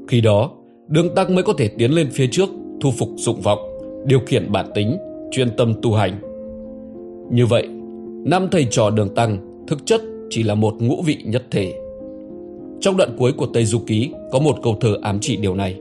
Khi 0.08 0.20
đó, 0.20 0.50
đường 0.88 1.14
tăng 1.14 1.34
mới 1.34 1.44
có 1.44 1.52
thể 1.52 1.68
tiến 1.68 1.90
lên 1.90 2.08
phía 2.12 2.26
trước, 2.26 2.48
thu 2.80 2.90
phục 2.90 3.08
dụng 3.16 3.40
vọng, 3.40 3.58
điều 4.06 4.20
khiển 4.26 4.52
bản 4.52 4.66
tính, 4.74 4.96
chuyên 5.30 5.48
tâm 5.56 5.74
tu 5.82 5.92
hành. 5.92 6.20
Như 7.30 7.46
vậy, 7.46 7.68
năm 8.24 8.48
thầy 8.50 8.66
trò 8.70 8.90
đường 8.90 9.14
tăng 9.14 9.38
thực 9.66 9.86
chất 9.86 10.00
chỉ 10.30 10.42
là 10.42 10.54
một 10.54 10.74
ngũ 10.78 11.02
vị 11.02 11.16
nhất 11.24 11.44
thể. 11.50 11.72
Trong 12.84 12.96
đoạn 12.96 13.16
cuối 13.18 13.32
của 13.32 13.46
Tây 13.46 13.64
Du 13.64 13.78
Ký 13.86 14.10
có 14.32 14.38
một 14.38 14.56
câu 14.62 14.76
thơ 14.80 14.96
ám 15.02 15.18
chỉ 15.20 15.36
điều 15.36 15.54
này. 15.54 15.80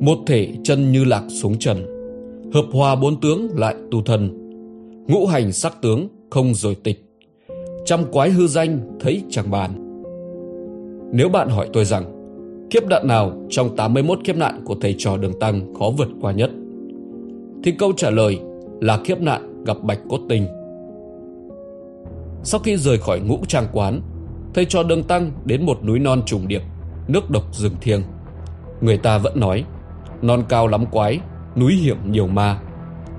Một 0.00 0.18
thể 0.26 0.48
chân 0.62 0.92
như 0.92 1.04
lạc 1.04 1.24
xuống 1.28 1.58
trần, 1.58 1.86
hợp 2.52 2.64
hòa 2.72 2.94
bốn 2.94 3.20
tướng 3.20 3.48
lại 3.58 3.74
tu 3.90 4.02
thân, 4.02 4.30
ngũ 5.08 5.26
hành 5.26 5.52
sắc 5.52 5.82
tướng 5.82 6.08
không 6.30 6.54
rồi 6.54 6.74
tịch 6.74 7.04
trăm 7.84 8.04
quái 8.12 8.30
hư 8.30 8.46
danh 8.46 8.78
thấy 9.00 9.22
chẳng 9.30 9.50
bàn. 9.50 9.70
Nếu 11.12 11.28
bạn 11.28 11.48
hỏi 11.48 11.68
tôi 11.72 11.84
rằng 11.84 12.04
kiếp 12.70 12.86
nạn 12.86 13.06
nào 13.08 13.32
trong 13.50 13.76
81 13.76 14.18
kiếp 14.24 14.36
nạn 14.36 14.60
của 14.64 14.74
thầy 14.80 14.94
trò 14.98 15.16
đường 15.16 15.38
tăng 15.40 15.74
khó 15.74 15.90
vượt 15.98 16.08
qua 16.20 16.32
nhất? 16.32 16.50
Thì 17.64 17.72
câu 17.72 17.92
trả 17.92 18.10
lời 18.10 18.38
là 18.80 19.00
kiếp 19.04 19.20
nạn 19.20 19.64
gặp 19.64 19.76
bạch 19.82 20.00
cốt 20.08 20.20
tinh. 20.28 20.46
Sau 22.42 22.60
khi 22.60 22.76
rời 22.76 22.98
khỏi 22.98 23.20
ngũ 23.20 23.38
trang 23.48 23.66
quán 23.72 24.00
thầy 24.54 24.64
cho 24.64 24.82
đường 24.82 25.02
tăng 25.02 25.32
đến 25.44 25.66
một 25.66 25.84
núi 25.84 25.98
non 25.98 26.22
trùng 26.26 26.48
điệp 26.48 26.62
nước 27.08 27.30
độc 27.30 27.54
rừng 27.54 27.76
thiêng 27.80 28.02
người 28.80 28.96
ta 28.96 29.18
vẫn 29.18 29.40
nói 29.40 29.64
non 30.22 30.42
cao 30.48 30.66
lắm 30.66 30.86
quái 30.86 31.20
núi 31.56 31.74
hiểm 31.74 32.12
nhiều 32.12 32.26
ma 32.26 32.58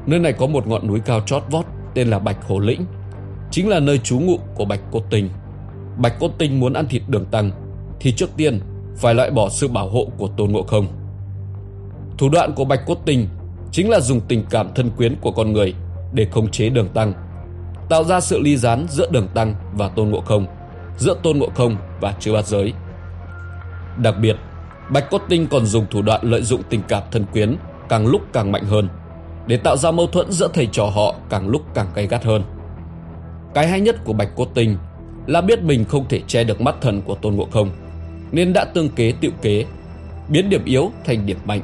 nơi 0.06 0.20
này 0.20 0.34
có 0.34 0.48
một 0.48 0.68
ngọn 0.68 0.88
núi 0.88 1.00
cao 1.00 1.22
chót 1.22 1.44
vót 1.52 1.66
tên 1.96 2.08
là 2.08 2.20
Bạch 2.20 2.48
Hồ 2.48 2.60
Lĩnh, 2.60 2.86
chính 3.52 3.70
là 3.70 3.80
nơi 3.80 3.98
trú 3.98 4.20
ngụ 4.20 4.38
của 4.56 4.66
Bạch 4.66 4.82
Cốt 4.92 5.04
Tinh. 5.10 5.30
Bạch 5.98 6.20
Cốt 6.20 6.32
Tinh 6.38 6.60
muốn 6.60 6.74
ăn 6.74 6.88
thịt 6.88 7.02
đường 7.08 7.26
tăng, 7.26 7.52
thì 8.00 8.12
trước 8.12 8.30
tiên 8.38 8.60
phải 8.98 9.16
loại 9.16 9.32
bỏ 9.32 9.50
sự 9.50 9.68
bảo 9.68 9.90
hộ 9.90 10.08
của 10.18 10.28
Tôn 10.28 10.52
Ngộ 10.52 10.64
Không. 10.64 10.88
Thủ 12.18 12.30
đoạn 12.30 12.54
của 12.56 12.66
Bạch 12.66 12.86
Cốt 12.86 12.98
Tinh 13.06 13.28
chính 13.72 13.90
là 13.90 14.00
dùng 14.00 14.22
tình 14.28 14.46
cảm 14.50 14.74
thân 14.76 14.90
quyến 14.98 15.16
của 15.22 15.32
con 15.32 15.54
người 15.54 15.74
để 16.14 16.28
khống 16.32 16.52
chế 16.52 16.70
đường 16.70 16.88
tăng, 16.94 17.14
tạo 17.90 18.04
ra 18.04 18.20
sự 18.20 18.40
ly 18.40 18.58
gián 18.58 18.86
giữa 18.90 19.12
đường 19.12 19.28
tăng 19.34 19.56
và 19.74 19.90
Tôn 19.90 20.10
Ngộ 20.10 20.22
Không, 20.22 20.46
giữa 20.98 21.16
Tôn 21.24 21.38
Ngộ 21.38 21.50
Không 21.56 21.76
và 22.02 22.14
chư 22.20 22.34
bát 22.34 22.46
giới. 22.48 22.74
Đặc 23.98 24.16
biệt, 24.22 24.36
Bạch 24.90 25.10
Cốt 25.10 25.22
Tinh 25.30 25.48
còn 25.48 25.66
dùng 25.66 25.86
thủ 25.92 26.02
đoạn 26.02 26.22
lợi 26.24 26.42
dụng 26.42 26.62
tình 26.70 26.82
cảm 26.88 27.04
thân 27.12 27.26
quyến 27.34 27.56
càng 27.90 28.08
lúc 28.08 28.22
càng 28.34 28.52
mạnh 28.52 28.66
hơn– 28.66 28.90
để 29.48 29.58
tạo 29.58 29.78
ra 29.78 29.92
mâu 29.92 30.08
thuẫn 30.08 30.32
giữa 30.32 30.50
thầy 30.54 30.68
trò 30.72 30.86
họ 30.86 31.16
càng 31.30 31.48
lúc 31.48 31.62
càng 31.74 31.88
gay 31.96 32.08
gắt 32.08 32.24
hơn. 32.24 32.44
Cái 33.54 33.68
hay 33.68 33.82
nhất 33.82 33.96
của 34.04 34.14
Bạch 34.14 34.36
Cốt 34.36 34.48
Tinh 34.54 34.78
là 35.28 35.42
biết 35.42 35.62
mình 35.62 35.86
không 35.86 36.08
thể 36.08 36.22
che 36.28 36.44
được 36.44 36.62
mắt 36.62 36.76
thần 36.82 37.02
của 37.02 37.16
Tôn 37.16 37.36
Ngộ 37.36 37.48
Không, 37.52 37.70
nên 38.32 38.54
đã 38.54 38.66
tương 38.66 38.90
kế 38.90 39.14
tiệu 39.22 39.32
kế, 39.42 39.66
biến 40.30 40.50
điểm 40.50 40.66
yếu 40.66 40.92
thành 41.06 41.26
điểm 41.26 41.38
mạnh, 41.46 41.62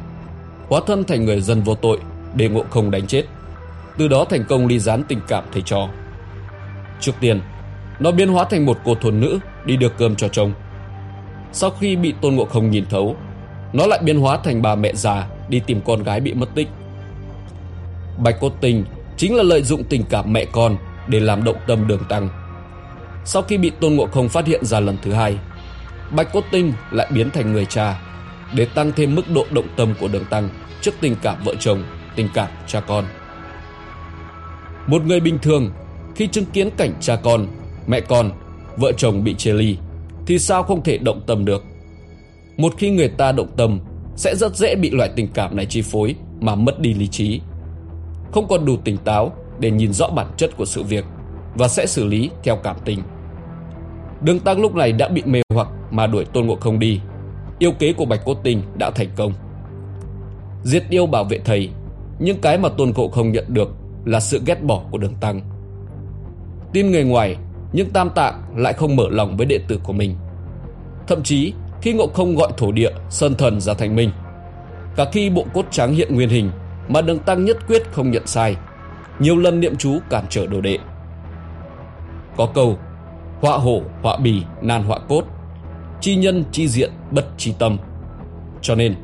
hóa 0.69 0.81
thân 0.87 1.03
thành 1.03 1.25
người 1.25 1.41
dân 1.41 1.61
vô 1.61 1.75
tội 1.75 1.99
để 2.35 2.49
Ngộ 2.49 2.63
Không 2.69 2.91
đánh 2.91 3.07
chết, 3.07 3.23
từ 3.97 4.07
đó 4.07 4.25
thành 4.29 4.45
công 4.49 4.67
ly 4.67 4.79
gián 4.79 5.03
tình 5.07 5.19
cảm 5.27 5.43
thầy 5.51 5.61
trò. 5.61 5.89
Trước 6.99 7.11
tiên, 7.19 7.41
nó 8.01 8.11
biến 8.11 8.29
hóa 8.29 8.45
thành 8.49 8.65
một 8.65 8.77
cô 8.83 8.95
thôn 8.95 9.19
nữ 9.19 9.39
đi 9.65 9.77
đưa 9.77 9.89
cơm 9.89 10.15
cho 10.15 10.27
chồng. 10.27 10.53
Sau 11.51 11.69
khi 11.69 11.95
bị 11.95 12.13
Tôn 12.21 12.35
Ngộ 12.35 12.45
Không 12.45 12.71
nhìn 12.71 12.85
thấu, 12.89 13.15
nó 13.73 13.87
lại 13.87 13.99
biến 14.03 14.19
hóa 14.19 14.37
thành 14.43 14.61
bà 14.61 14.75
mẹ 14.75 14.93
già 14.93 15.27
đi 15.49 15.61
tìm 15.65 15.81
con 15.85 16.03
gái 16.03 16.19
bị 16.19 16.33
mất 16.33 16.49
tích 16.55 16.67
Bạch 18.17 18.39
Cốt 18.39 18.53
Tình 18.61 18.85
chính 19.17 19.35
là 19.35 19.43
lợi 19.43 19.63
dụng 19.63 19.83
tình 19.83 20.03
cảm 20.09 20.33
mẹ 20.33 20.45
con 20.51 20.77
để 21.07 21.19
làm 21.19 21.43
động 21.43 21.55
tâm 21.67 21.87
đường 21.87 22.03
tăng. 22.09 22.29
Sau 23.25 23.41
khi 23.41 23.57
bị 23.57 23.71
Tôn 23.79 23.95
Ngộ 23.95 24.05
Không 24.05 24.29
phát 24.29 24.47
hiện 24.47 24.65
ra 24.65 24.79
lần 24.79 24.97
thứ 25.01 25.13
hai, 25.13 25.37
Bạch 26.11 26.33
Cốt 26.33 26.43
Tinh 26.51 26.73
lại 26.91 27.07
biến 27.13 27.29
thành 27.29 27.53
người 27.53 27.65
cha 27.65 28.01
để 28.53 28.65
tăng 28.65 28.91
thêm 28.91 29.15
mức 29.15 29.31
độ 29.33 29.45
động 29.51 29.67
tâm 29.75 29.93
của 29.99 30.07
đường 30.07 30.25
tăng 30.25 30.49
trước 30.81 30.91
tình 31.01 31.15
cảm 31.21 31.43
vợ 31.43 31.55
chồng, 31.59 31.83
tình 32.15 32.29
cảm 32.33 32.47
cha 32.67 32.79
con. 32.79 33.05
Một 34.87 35.05
người 35.05 35.19
bình 35.19 35.39
thường 35.41 35.71
khi 36.15 36.27
chứng 36.27 36.45
kiến 36.45 36.69
cảnh 36.77 36.93
cha 36.99 37.15
con, 37.15 37.47
mẹ 37.87 37.99
con, 38.01 38.31
vợ 38.77 38.91
chồng 38.91 39.23
bị 39.23 39.33
chia 39.33 39.53
ly 39.53 39.77
thì 40.25 40.39
sao 40.39 40.63
không 40.63 40.83
thể 40.83 40.97
động 40.97 41.21
tâm 41.27 41.45
được. 41.45 41.63
Một 42.57 42.73
khi 42.77 42.89
người 42.89 43.07
ta 43.07 43.31
động 43.31 43.49
tâm 43.57 43.79
sẽ 44.15 44.35
rất 44.35 44.55
dễ 44.55 44.75
bị 44.75 44.89
loại 44.89 45.09
tình 45.15 45.27
cảm 45.33 45.55
này 45.55 45.65
chi 45.65 45.81
phối 45.81 46.15
mà 46.39 46.55
mất 46.55 46.79
đi 46.79 46.93
lý 46.93 47.07
trí. 47.07 47.41
Không 48.31 48.47
còn 48.47 48.65
đủ 48.65 48.77
tỉnh 48.77 48.97
táo 48.97 49.33
để 49.59 49.71
nhìn 49.71 49.93
rõ 49.93 50.09
bản 50.09 50.27
chất 50.37 50.57
của 50.57 50.65
sự 50.65 50.83
việc 50.83 51.05
và 51.55 51.67
sẽ 51.67 51.85
xử 51.85 52.05
lý 52.05 52.29
theo 52.43 52.55
cảm 52.55 52.75
tình. 52.85 52.99
Đường 54.21 54.39
Tăng 54.39 54.61
lúc 54.61 54.75
này 54.75 54.91
đã 54.91 55.07
bị 55.07 55.23
mê 55.25 55.41
hoặc 55.53 55.67
mà 55.91 56.07
đuổi 56.07 56.25
Tôn 56.25 56.47
Ngộ 56.47 56.55
Không 56.55 56.79
đi. 56.79 57.01
Yêu 57.59 57.71
kế 57.71 57.93
của 57.93 58.05
Bạch 58.05 58.25
Cốt 58.25 58.37
Tinh 58.43 58.61
đã 58.77 58.89
thành 58.89 59.09
công. 59.15 59.33
Giết 60.63 60.83
yêu 60.89 61.05
bảo 61.05 61.23
vệ 61.23 61.39
thầy, 61.39 61.69
nhưng 62.19 62.41
cái 62.41 62.57
mà 62.57 62.69
Tôn 62.69 62.91
Ngộ 62.95 63.07
Không 63.07 63.31
nhận 63.31 63.45
được 63.47 63.69
là 64.05 64.19
sự 64.19 64.41
ghét 64.45 64.63
bỏ 64.63 64.81
của 64.91 64.97
Đường 64.97 65.15
Tăng. 65.21 65.41
Tin 66.73 66.91
người 66.91 67.03
ngoài, 67.03 67.37
nhưng 67.73 67.89
Tam 67.89 68.09
Tạng 68.09 68.41
lại 68.55 68.73
không 68.73 68.95
mở 68.95 69.03
lòng 69.09 69.37
với 69.37 69.45
đệ 69.45 69.59
tử 69.67 69.79
của 69.83 69.93
mình. 69.93 70.15
Thậm 71.07 71.23
chí, 71.23 71.53
khi 71.81 71.93
Ngộ 71.93 72.07
Không 72.07 72.35
gọi 72.35 72.51
thổ 72.57 72.71
địa, 72.71 72.91
sơn 73.09 73.35
thần 73.35 73.61
ra 73.61 73.73
thành 73.73 73.95
minh, 73.95 74.11
cả 74.95 75.05
khi 75.11 75.29
bộ 75.29 75.45
cốt 75.53 75.65
trắng 75.71 75.93
hiện 75.93 76.15
nguyên 76.15 76.29
hình 76.29 76.51
mà 76.87 77.01
Đường 77.01 77.19
Tăng 77.19 77.45
nhất 77.45 77.57
quyết 77.67 77.83
không 77.91 78.11
nhận 78.11 78.27
sai, 78.27 78.55
nhiều 79.19 79.37
lần 79.37 79.59
niệm 79.59 79.75
chú 79.75 79.99
cản 80.09 80.25
trở 80.29 80.47
đồ 80.47 80.61
đệ. 80.61 80.77
Có 82.37 82.45
câu 82.53 82.77
họa 83.41 83.57
hổ, 83.57 83.81
họa 84.01 84.17
bì, 84.17 84.43
nan 84.61 84.83
họa 84.83 84.99
cốt, 85.09 85.23
chi 86.01 86.15
nhân, 86.15 86.43
chi 86.51 86.67
diện, 86.67 86.91
bất 87.11 87.25
chi 87.37 87.53
tâm. 87.59 87.77
Cho 88.61 88.75
nên, 88.75 88.95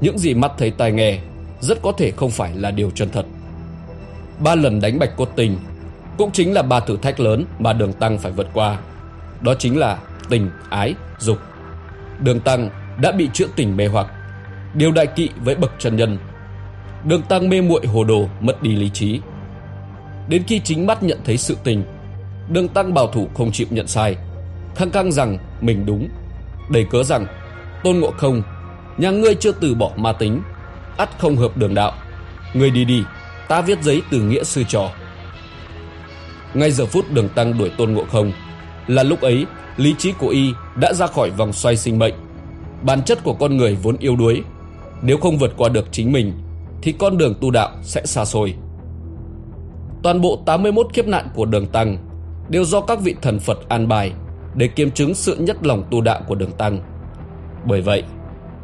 những 0.00 0.18
gì 0.18 0.34
mắt 0.34 0.52
thấy 0.58 0.70
tai 0.70 0.92
nghe 0.92 1.18
rất 1.60 1.82
có 1.82 1.92
thể 1.92 2.10
không 2.10 2.30
phải 2.30 2.54
là 2.54 2.70
điều 2.70 2.90
chân 2.90 3.08
thật. 3.12 3.26
Ba 4.38 4.54
lần 4.54 4.80
đánh 4.80 4.98
bạch 4.98 5.16
cốt 5.16 5.28
tình 5.36 5.56
cũng 6.18 6.32
chính 6.32 6.52
là 6.52 6.62
ba 6.62 6.80
thử 6.80 6.96
thách 6.96 7.20
lớn 7.20 7.44
mà 7.58 7.72
đường 7.72 7.92
tăng 7.92 8.18
phải 8.18 8.32
vượt 8.32 8.48
qua. 8.52 8.78
Đó 9.40 9.54
chính 9.58 9.78
là 9.78 9.98
tình, 10.28 10.50
ái, 10.70 10.94
dục. 11.18 11.38
Đường 12.20 12.40
tăng 12.40 12.70
đã 13.00 13.12
bị 13.12 13.28
chữa 13.32 13.46
tình 13.56 13.76
mê 13.76 13.86
hoặc, 13.86 14.06
điều 14.74 14.92
đại 14.92 15.06
kỵ 15.06 15.30
với 15.36 15.54
bậc 15.54 15.72
chân 15.78 15.96
nhân. 15.96 16.18
Đường 17.04 17.22
tăng 17.22 17.48
mê 17.48 17.60
muội 17.60 17.86
hồ 17.86 18.04
đồ, 18.04 18.28
mất 18.40 18.62
đi 18.62 18.76
lý 18.76 18.90
trí. 18.90 19.20
Đến 20.28 20.42
khi 20.46 20.60
chính 20.64 20.86
mắt 20.86 21.02
nhận 21.02 21.18
thấy 21.24 21.36
sự 21.36 21.56
tình 21.64 21.84
Đường 22.48 22.68
Tăng 22.68 22.94
bảo 22.94 23.06
thủ 23.06 23.28
không 23.34 23.52
chịu 23.52 23.66
nhận 23.70 23.86
sai 23.86 24.16
Khăng 24.76 24.90
khăng 24.90 25.12
rằng 25.12 25.38
mình 25.60 25.86
đúng 25.86 26.08
Đầy 26.70 26.84
cớ 26.90 27.02
rằng 27.02 27.26
Tôn 27.84 27.98
Ngộ 27.98 28.10
Không 28.10 28.42
Nhà 28.98 29.10
ngươi 29.10 29.34
chưa 29.34 29.52
từ 29.52 29.74
bỏ 29.74 29.90
ma 29.96 30.12
tính 30.12 30.42
ắt 30.96 31.18
không 31.18 31.36
hợp 31.36 31.56
đường 31.56 31.74
đạo 31.74 31.92
Ngươi 32.54 32.70
đi 32.70 32.84
đi 32.84 33.04
Ta 33.48 33.60
viết 33.60 33.82
giấy 33.82 34.02
từ 34.10 34.20
nghĩa 34.20 34.44
sư 34.44 34.62
trò 34.68 34.90
ngay 36.54 36.70
giờ 36.70 36.86
phút 36.86 37.04
đường 37.12 37.28
Tăng 37.28 37.58
đuổi 37.58 37.70
Tôn 37.78 37.92
Ngộ 37.92 38.04
Không. 38.04 38.32
Là 38.86 39.02
lúc 39.02 39.20
ấy 39.20 39.46
Lý 39.76 39.94
trí 39.98 40.12
của 40.12 40.28
y 40.28 40.52
đã 40.76 40.92
ra 40.92 41.06
khỏi 41.06 41.30
vòng 41.30 41.52
xoay 41.52 41.76
sinh 41.76 41.98
mệnh. 41.98 42.14
Bản 42.82 43.02
chất 43.02 43.24
của 43.24 43.34
con 43.34 43.56
người 43.56 43.76
vốn 43.82 43.96
yếu 43.98 44.16
đuối. 44.16 44.42
Nếu 45.02 45.16
không 45.16 45.38
vượt 45.38 45.52
qua 45.56 45.68
được 45.68 45.88
chính 45.92 46.12
mình 46.12 46.32
Thì 46.82 46.92
con 46.92 47.18
đường 47.18 47.34
tu 47.40 47.50
đạo 47.50 47.70
sẽ 47.82 48.06
xa 48.06 48.24
xôi. 48.24 48.54
Toàn 50.02 50.20
bộ 50.20 50.42
81 50.46 50.86
kiếp 50.92 51.06
nạn 51.06 51.28
của 51.34 51.44
đường 51.44 51.66
Tăng 51.66 51.96
đều 52.48 52.64
do 52.64 52.80
các 52.80 53.00
vị 53.00 53.14
thần 53.22 53.38
Phật 53.38 53.68
an 53.68 53.88
bài 53.88 54.12
để 54.54 54.68
kiểm 54.68 54.90
chứng 54.90 55.14
sự 55.14 55.36
nhất 55.36 55.66
lòng 55.66 55.84
tu 55.90 56.00
đạo 56.00 56.20
của 56.26 56.34
đường 56.34 56.52
Tăng. 56.52 56.78
Bởi 57.64 57.80
vậy, 57.80 58.02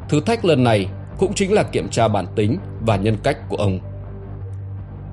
thử 0.08 0.20
thách 0.20 0.44
lần 0.44 0.64
này 0.64 0.86
cũng 1.18 1.34
chính 1.34 1.52
là 1.52 1.62
kiểm 1.62 1.88
tra 1.88 2.08
bản 2.08 2.26
tính 2.36 2.58
và 2.80 2.96
nhân 2.96 3.16
cách 3.22 3.48
của 3.48 3.56
ông. 3.56 3.78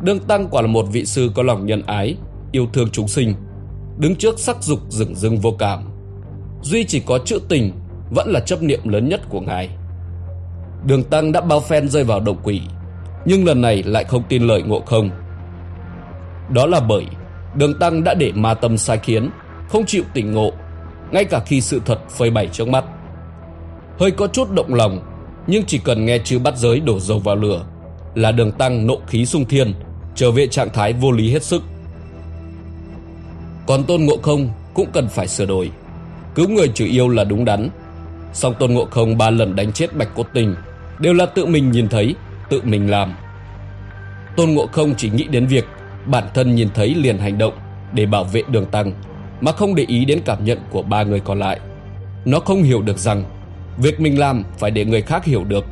Đường 0.02 0.20
Tăng 0.20 0.48
quả 0.48 0.62
là 0.62 0.68
một 0.68 0.86
vị 0.92 1.06
sư 1.06 1.32
có 1.36 1.44
lòng 1.44 1.66
nhân 1.66 1.82
ái, 1.86 2.18
yêu 2.52 2.68
thương 2.74 2.90
chúng 2.90 3.08
sinh, 3.08 3.34
đứng 3.98 4.16
trước 4.16 4.40
sắc 4.40 4.64
dục 4.64 4.80
rừng 4.90 5.16
rưng 5.16 5.38
vô 5.38 5.56
cảm. 5.60 5.90
Duy 6.62 6.84
chỉ 6.84 7.00
có 7.00 7.20
chữ 7.26 7.40
tình 7.50 7.72
vẫn 8.10 8.28
là 8.30 8.40
chấp 8.40 8.62
niệm 8.62 8.80
lớn 8.84 9.10
nhất 9.10 9.22
của 9.30 9.42
ngài. 9.42 9.70
Đường 10.86 11.04
Tăng 11.04 11.32
đã 11.32 11.42
bao 11.42 11.60
phen 11.60 11.90
rơi 11.90 12.04
vào 12.04 12.20
động 12.20 12.38
quỷ, 12.44 12.62
nhưng 13.26 13.46
lần 13.46 13.62
này 13.62 13.84
lại 13.84 14.04
không 14.04 14.24
tin 14.30 14.44
lời 14.44 14.62
ngộ 14.62 14.82
không. 14.86 15.10
Đó 16.50 16.66
là 16.66 16.80
bởi 16.80 17.06
Đường 17.56 17.80
Tăng 17.80 18.04
đã 18.04 18.14
để 18.14 18.32
ma 18.32 18.54
tâm 18.54 18.78
sai 18.78 18.98
khiến, 18.98 19.30
không 19.70 19.86
chịu 19.86 20.04
tỉnh 20.14 20.32
ngộ, 20.32 20.52
ngay 21.12 21.26
cả 21.26 21.40
khi 21.40 21.62
sự 21.62 21.82
thật 21.86 22.00
phơi 22.10 22.30
bày 22.30 22.48
trước 22.48 22.68
mắt. 22.68 22.86
Hơi 24.00 24.12
có 24.12 24.28
chút 24.28 24.52
động 24.52 24.74
lòng, 24.74 25.02
nhưng 25.48 25.64
chỉ 25.66 25.78
cần 25.78 26.06
nghe 26.06 26.20
chữ 26.20 26.40
bắt 26.40 26.58
giới 26.58 26.80
đổ 26.80 27.00
dầu 27.00 27.20
vào 27.20 27.36
lửa 27.36 27.66
là 28.16 28.32
đường 28.32 28.52
tăng 28.52 28.88
nộ 28.88 28.98
khí 29.08 29.26
sung 29.26 29.46
thiên, 29.46 29.74
trở 30.16 30.32
về 30.32 30.48
trạng 30.48 30.70
thái 30.70 30.94
vô 30.94 31.12
lý 31.12 31.32
hết 31.32 31.44
sức. 31.44 31.64
Còn 33.68 33.84
Tôn 33.84 34.06
Ngộ 34.06 34.18
Không 34.18 34.50
cũng 34.74 34.90
cần 34.94 35.08
phải 35.08 35.28
sửa 35.28 35.46
đổi. 35.46 35.72
Cứu 36.36 36.50
người 36.50 36.68
trừ 36.68 36.86
yêu 36.86 37.10
là 37.10 37.24
đúng 37.24 37.46
đắn. 37.46 37.70
Song 38.34 38.54
Tôn 38.60 38.74
Ngộ 38.74 38.86
Không 38.86 39.18
ba 39.18 39.30
lần 39.30 39.56
đánh 39.56 39.72
chết 39.72 39.96
Bạch 39.96 40.16
Cốt 40.16 40.28
Tình 40.34 40.56
đều 41.00 41.14
là 41.14 41.26
tự 41.26 41.46
mình 41.46 41.72
nhìn 41.72 41.90
thấy, 41.90 42.16
tự 42.50 42.62
mình 42.64 42.92
làm. 42.92 43.14
Tôn 44.36 44.50
Ngộ 44.50 44.68
Không 44.68 44.96
chỉ 44.98 45.10
nghĩ 45.10 45.24
đến 45.24 45.48
việc 45.48 45.66
bản 46.06 46.24
thân 46.34 46.56
nhìn 46.56 46.70
thấy 46.74 46.96
liền 46.96 47.18
hành 47.18 47.38
động 47.38 47.54
để 47.94 48.06
bảo 48.06 48.24
vệ 48.24 48.44
đường 48.50 48.66
tăng 48.66 48.92
mà 49.42 49.52
không 49.52 49.76
để 49.76 49.86
ý 49.88 50.06
đến 50.06 50.22
cảm 50.26 50.46
nhận 50.46 50.58
của 50.70 50.82
ba 50.82 51.04
người 51.04 51.20
còn 51.20 51.40
lại. 51.40 51.60
Nó 52.26 52.40
không 52.40 52.64
hiểu 52.64 52.82
được 52.82 52.98
rằng 52.98 53.24
việc 53.78 54.00
mình 54.00 54.20
làm 54.20 54.44
phải 54.58 54.72
để 54.72 54.86
người 54.86 55.02
khác 55.02 55.26
hiểu 55.26 55.44
được, 55.44 55.66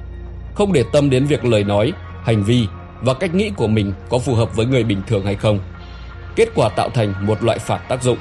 không 0.54 0.74
để 0.74 0.84
tâm 0.94 1.10
đến 1.10 1.26
việc 1.26 1.46
lời 1.46 1.64
nói, 1.64 1.94
hành 2.24 2.44
vi 2.44 2.68
và 3.02 3.14
cách 3.14 3.34
nghĩ 3.36 3.52
của 3.56 3.68
mình 3.68 3.94
có 4.10 4.20
phù 4.20 4.36
hợp 4.36 4.56
với 4.56 4.66
người 4.66 4.84
bình 4.84 5.02
thường 5.08 5.26
hay 5.26 5.36
không. 5.36 5.60
Kết 6.36 6.50
quả 6.56 6.70
tạo 6.70 6.90
thành 6.90 7.14
một 7.22 7.44
loại 7.44 7.60
phản 7.60 7.82
tác 7.90 8.04
dụng. 8.04 8.18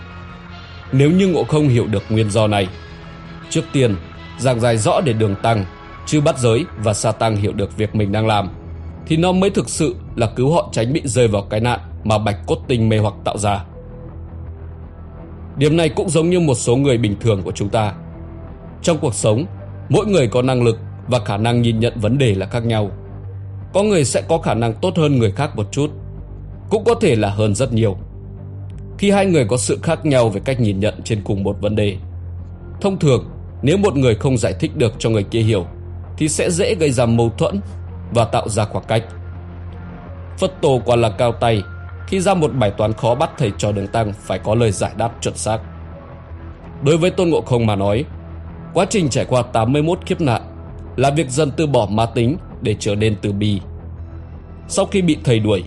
Nếu 0.92 1.10
như 1.10 1.26
ngộ 1.26 1.44
không 1.44 1.68
hiểu 1.68 1.86
được 1.86 2.02
nguyên 2.08 2.30
do 2.30 2.46
này, 2.46 2.68
trước 3.50 3.64
tiên 3.72 3.96
giảng 4.38 4.60
giải 4.60 4.76
rõ 4.76 5.00
để 5.00 5.12
đường 5.12 5.34
tăng, 5.42 5.64
chư 6.06 6.20
bắt 6.20 6.38
giới 6.38 6.64
và 6.78 6.94
sa 6.94 7.12
tăng 7.12 7.36
hiểu 7.36 7.52
được 7.52 7.76
việc 7.76 7.94
mình 7.94 8.12
đang 8.12 8.26
làm, 8.26 8.48
thì 9.06 9.16
nó 9.16 9.32
mới 9.32 9.50
thực 9.50 9.68
sự 9.68 9.94
là 10.16 10.26
cứu 10.26 10.52
họ 10.52 10.68
tránh 10.72 10.92
bị 10.92 11.02
rơi 11.04 11.28
vào 11.28 11.42
cái 11.42 11.60
nạn 11.60 11.80
mà 12.04 12.18
bạch 12.18 12.36
cốt 12.46 12.58
tinh 12.68 12.88
mê 12.88 12.98
hoặc 12.98 13.14
tạo 13.24 13.38
ra. 13.38 13.64
Điểm 15.56 15.76
này 15.76 15.88
cũng 15.88 16.08
giống 16.08 16.30
như 16.30 16.40
một 16.40 16.54
số 16.54 16.76
người 16.76 16.98
bình 16.98 17.16
thường 17.20 17.42
của 17.42 17.52
chúng 17.52 17.68
ta. 17.68 17.92
Trong 18.82 18.98
cuộc 18.98 19.14
sống, 19.14 19.44
mỗi 19.88 20.06
người 20.06 20.28
có 20.28 20.42
năng 20.42 20.62
lực 20.62 20.78
và 21.08 21.18
khả 21.24 21.36
năng 21.36 21.62
nhìn 21.62 21.80
nhận 21.80 22.00
vấn 22.00 22.18
đề 22.18 22.34
là 22.34 22.46
khác 22.46 22.64
nhau. 22.64 22.90
Có 23.72 23.82
người 23.82 24.04
sẽ 24.04 24.22
có 24.28 24.38
khả 24.38 24.54
năng 24.54 24.74
tốt 24.74 24.92
hơn 24.96 25.18
người 25.18 25.32
khác 25.32 25.56
một 25.56 25.66
chút, 25.72 25.90
cũng 26.70 26.84
có 26.84 26.94
thể 26.94 27.16
là 27.16 27.30
hơn 27.30 27.54
rất 27.54 27.72
nhiều. 27.72 27.96
Khi 28.98 29.10
hai 29.10 29.26
người 29.26 29.44
có 29.44 29.56
sự 29.56 29.78
khác 29.82 30.06
nhau 30.06 30.28
về 30.28 30.40
cách 30.44 30.60
nhìn 30.60 30.80
nhận 30.80 30.94
trên 31.04 31.22
cùng 31.24 31.42
một 31.42 31.56
vấn 31.60 31.76
đề, 31.76 31.96
thông 32.80 32.98
thường 32.98 33.30
nếu 33.62 33.76
một 33.76 33.96
người 33.96 34.14
không 34.14 34.38
giải 34.38 34.54
thích 34.60 34.76
được 34.76 34.92
cho 34.98 35.10
người 35.10 35.24
kia 35.24 35.40
hiểu 35.40 35.66
thì 36.16 36.28
sẽ 36.28 36.50
dễ 36.50 36.74
gây 36.74 36.90
ra 36.90 37.06
mâu 37.06 37.30
thuẫn 37.38 37.60
và 38.12 38.24
tạo 38.24 38.48
ra 38.48 38.64
khoảng 38.64 38.84
cách. 38.88 39.04
Phật 40.38 40.52
tổ 40.60 40.80
quả 40.84 40.96
là 40.96 41.10
cao 41.10 41.32
tay 41.32 41.62
khi 42.06 42.20
ra 42.20 42.34
một 42.34 42.54
bài 42.54 42.70
toán 42.70 42.92
khó 42.92 43.14
bắt 43.14 43.30
thầy 43.38 43.52
trò 43.58 43.72
đường 43.72 43.86
tăng 43.86 44.12
phải 44.12 44.38
có 44.38 44.54
lời 44.54 44.72
giải 44.72 44.92
đáp 44.96 45.12
chuẩn 45.20 45.36
xác. 45.36 45.58
Đối 46.82 46.96
với 46.96 47.10
Tôn 47.10 47.28
Ngộ 47.28 47.40
Không 47.40 47.66
mà 47.66 47.76
nói, 47.76 48.04
quá 48.74 48.86
trình 48.90 49.08
trải 49.08 49.24
qua 49.24 49.42
81 49.42 49.98
kiếp 50.06 50.20
nạn 50.20 50.42
là 50.96 51.10
việc 51.10 51.30
dần 51.30 51.50
từ 51.56 51.66
bỏ 51.66 51.86
ma 51.90 52.06
tính 52.06 52.36
để 52.62 52.76
trở 52.78 52.94
nên 52.94 53.16
từ 53.22 53.32
bi. 53.32 53.60
Sau 54.68 54.86
khi 54.86 55.02
bị 55.02 55.18
thầy 55.24 55.38
đuổi, 55.38 55.64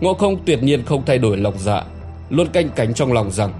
Ngộ 0.00 0.14
Không 0.14 0.44
tuyệt 0.44 0.62
nhiên 0.62 0.84
không 0.84 1.02
thay 1.06 1.18
đổi 1.18 1.36
lòng 1.36 1.54
dạ, 1.58 1.82
luôn 2.30 2.48
canh 2.48 2.68
cánh 2.68 2.94
trong 2.94 3.12
lòng 3.12 3.30
rằng 3.30 3.52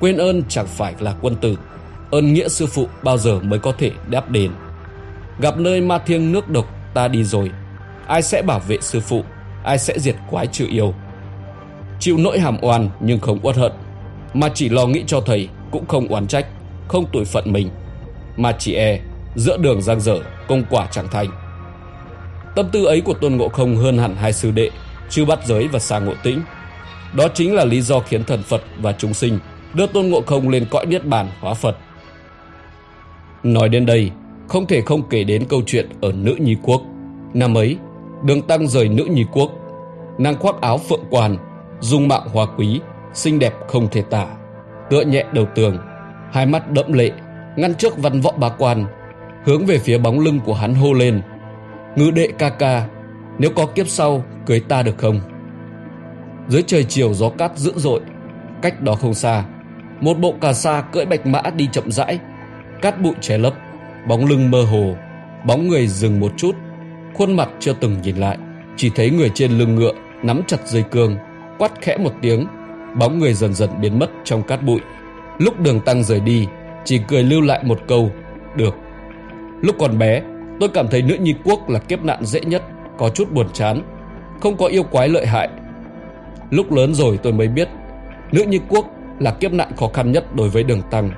quên 0.00 0.16
ơn 0.16 0.42
chẳng 0.48 0.66
phải 0.66 0.94
là 0.98 1.14
quân 1.20 1.36
tử, 1.36 1.58
ơn 2.10 2.32
nghĩa 2.32 2.48
sư 2.48 2.66
phụ 2.66 2.86
bao 3.02 3.18
giờ 3.18 3.40
mới 3.40 3.58
có 3.58 3.72
thể 3.78 3.90
đáp 4.10 4.30
đền. 4.30 4.50
Gặp 5.38 5.58
nơi 5.58 5.80
ma 5.80 5.98
thiêng 5.98 6.32
nước 6.32 6.48
độc 6.48 6.66
ta 6.94 7.08
đi 7.08 7.24
rồi, 7.24 7.50
ai 8.06 8.22
sẽ 8.22 8.42
bảo 8.42 8.60
vệ 8.68 8.78
sư 8.80 9.00
phụ, 9.00 9.24
ai 9.64 9.78
sẽ 9.78 9.98
diệt 9.98 10.16
quái 10.30 10.46
trừ 10.46 10.66
yêu. 10.70 10.94
Chịu 12.00 12.18
nỗi 12.18 12.38
hàm 12.40 12.58
oan 12.60 12.90
nhưng 13.00 13.20
không 13.20 13.38
uất 13.42 13.56
hận 13.56 13.72
mà 14.34 14.48
chỉ 14.54 14.68
lo 14.68 14.86
nghĩ 14.86 15.04
cho 15.06 15.20
thầy 15.20 15.48
cũng 15.70 15.86
không 15.86 16.08
oán 16.08 16.26
trách 16.26 16.46
không 16.88 17.06
tuổi 17.12 17.24
phận 17.24 17.52
mình. 17.52 17.70
Mà 18.36 18.52
chỉ 18.58 18.74
e 18.74 19.00
giữa 19.36 19.56
đường 19.56 19.82
giang 19.82 20.00
dở 20.00 20.18
công 20.48 20.64
quả 20.70 20.86
chẳng 20.90 21.08
thành. 21.08 21.28
Tâm 22.56 22.68
tư 22.72 22.84
ấy 22.84 23.00
của 23.00 23.14
tôn 23.14 23.36
ngộ 23.36 23.48
không 23.48 23.76
hơn 23.76 23.98
hẳn 23.98 24.16
hai 24.16 24.32
sư 24.32 24.50
đệ 24.50 24.70
chư 25.10 25.24
bắt 25.24 25.38
giới 25.46 25.68
và 25.68 25.78
xa 25.78 25.98
ngộ 25.98 26.12
tĩnh 26.22 26.40
đó 27.12 27.28
chính 27.34 27.54
là 27.54 27.64
lý 27.64 27.80
do 27.80 28.00
khiến 28.00 28.24
thần 28.24 28.42
phật 28.42 28.62
và 28.80 28.92
chúng 28.92 29.14
sinh 29.14 29.38
đưa 29.74 29.86
tôn 29.86 30.06
ngộ 30.06 30.20
không 30.20 30.48
lên 30.48 30.66
cõi 30.70 30.86
niết 30.86 31.06
bàn 31.06 31.28
hóa 31.40 31.54
phật 31.54 31.76
nói 33.42 33.68
đến 33.68 33.86
đây 33.86 34.10
không 34.48 34.66
thể 34.66 34.80
không 34.80 35.08
kể 35.08 35.24
đến 35.24 35.44
câu 35.48 35.62
chuyện 35.66 35.88
ở 36.00 36.12
nữ 36.12 36.36
nhi 36.40 36.56
quốc 36.62 36.82
năm 37.34 37.54
ấy 37.54 37.76
đường 38.24 38.42
tăng 38.42 38.68
rời 38.68 38.88
nữ 38.88 39.04
nhi 39.04 39.24
quốc 39.32 39.52
nàng 40.18 40.38
khoác 40.38 40.60
áo 40.60 40.78
phượng 40.78 41.04
quan 41.10 41.36
dung 41.80 42.08
mạo 42.08 42.22
hoa 42.32 42.46
quý 42.56 42.80
xinh 43.14 43.38
đẹp 43.38 43.54
không 43.68 43.88
thể 43.88 44.02
tả, 44.02 44.26
tựa 44.90 45.02
nhẹ 45.02 45.24
đầu 45.32 45.46
tường, 45.54 45.78
hai 46.32 46.46
mắt 46.46 46.70
đẫm 46.70 46.92
lệ, 46.92 47.10
ngăn 47.56 47.74
trước 47.74 47.98
văn 47.98 48.20
võ 48.20 48.32
bá 48.32 48.48
quan, 48.48 48.84
hướng 49.44 49.66
về 49.66 49.78
phía 49.78 49.98
bóng 49.98 50.20
lưng 50.20 50.40
của 50.44 50.54
hắn 50.54 50.74
hô 50.74 50.92
lên. 50.92 51.22
Ngư 51.96 52.10
đệ 52.10 52.28
ca 52.38 52.48
ca, 52.48 52.88
nếu 53.38 53.50
có 53.50 53.66
kiếp 53.66 53.88
sau, 53.88 54.24
cưới 54.46 54.60
ta 54.60 54.82
được 54.82 54.98
không? 54.98 55.20
Dưới 56.52 56.62
trời 56.62 56.84
chiều 56.84 57.14
gió 57.14 57.28
cát 57.28 57.56
dữ 57.56 57.72
dội, 57.76 58.00
cách 58.62 58.80
đó 58.82 58.94
không 58.94 59.14
xa, 59.14 59.44
một 60.00 60.14
bộ 60.14 60.34
cà 60.40 60.52
sa 60.52 60.80
cưỡi 60.80 61.04
bạch 61.04 61.26
mã 61.26 61.42
đi 61.56 61.68
chậm 61.72 61.92
rãi, 61.92 62.18
cát 62.82 63.00
bụi 63.00 63.12
che 63.20 63.38
lấp, 63.38 63.54
bóng 64.08 64.26
lưng 64.26 64.50
mơ 64.50 64.62
hồ, 64.62 64.94
bóng 65.46 65.68
người 65.68 65.86
dừng 65.86 66.20
một 66.20 66.32
chút, 66.36 66.56
khuôn 67.14 67.36
mặt 67.36 67.48
chưa 67.60 67.72
từng 67.80 68.02
nhìn 68.02 68.16
lại, 68.16 68.38
chỉ 68.76 68.90
thấy 68.94 69.10
người 69.10 69.30
trên 69.34 69.58
lưng 69.58 69.74
ngựa 69.74 69.92
nắm 70.22 70.42
chặt 70.46 70.66
dây 70.66 70.82
cương, 70.82 71.16
quát 71.58 71.72
khẽ 71.80 71.96
một 71.96 72.12
tiếng, 72.22 72.46
bóng 72.98 73.18
người 73.18 73.34
dần 73.34 73.54
dần 73.54 73.70
biến 73.80 73.98
mất 73.98 74.10
trong 74.24 74.42
cát 74.42 74.62
bụi. 74.62 74.80
Lúc 75.38 75.60
đường 75.60 75.80
tăng 75.80 76.04
rời 76.04 76.20
đi, 76.20 76.46
chỉ 76.84 77.00
cười 77.08 77.22
lưu 77.22 77.40
lại 77.40 77.64
một 77.64 77.80
câu, 77.88 78.10
được. 78.56 78.74
Lúc 79.62 79.76
còn 79.78 79.98
bé, 79.98 80.22
tôi 80.60 80.68
cảm 80.68 80.88
thấy 80.88 81.02
nữ 81.02 81.14
nhi 81.14 81.34
quốc 81.44 81.68
là 81.68 81.78
kiếp 81.78 82.02
nạn 82.02 82.24
dễ 82.24 82.40
nhất, 82.40 82.62
có 82.98 83.08
chút 83.08 83.32
buồn 83.32 83.46
chán, 83.52 83.82
không 84.40 84.56
có 84.56 84.66
yêu 84.66 84.82
quái 84.82 85.08
lợi 85.08 85.26
hại. 85.26 85.48
Lúc 86.52 86.72
lớn 86.72 86.94
rồi 86.94 87.18
tôi 87.22 87.32
mới 87.32 87.48
biết, 87.48 87.68
nữ 88.32 88.42
nhi 88.42 88.60
quốc 88.68 88.86
là 89.18 89.30
kiếp 89.30 89.52
nạn 89.52 89.68
khó 89.76 89.88
khăn 89.94 90.12
nhất 90.12 90.34
đối 90.34 90.48
với 90.48 90.62
đường 90.62 90.82
tăng, 90.90 91.10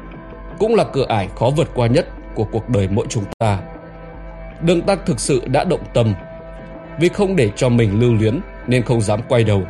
cũng 0.59 0.75
là 0.75 0.85
cửa 0.85 1.07
ải 1.09 1.29
khó 1.37 1.51
vượt 1.57 1.71
qua 1.75 1.87
nhất 1.87 2.07
của 2.35 2.45
cuộc 2.45 2.69
đời 2.69 2.89
mỗi 2.91 3.07
chúng 3.09 3.25
ta. 3.39 3.59
Đường 4.63 4.83
tăng 4.83 4.99
thực 5.07 5.21
sự 5.21 5.43
đã 5.47 5.65
động 5.65 5.85
tâm, 5.95 6.15
vì 7.01 7.09
không 7.09 7.37
để 7.37 7.51
cho 7.57 7.69
mình 7.69 8.01
lưu 8.01 8.15
luyến 8.15 8.41
nên 8.67 8.83
không 8.83 9.01
dám 9.01 9.21
quay 9.29 9.45
đầu. 9.45 9.63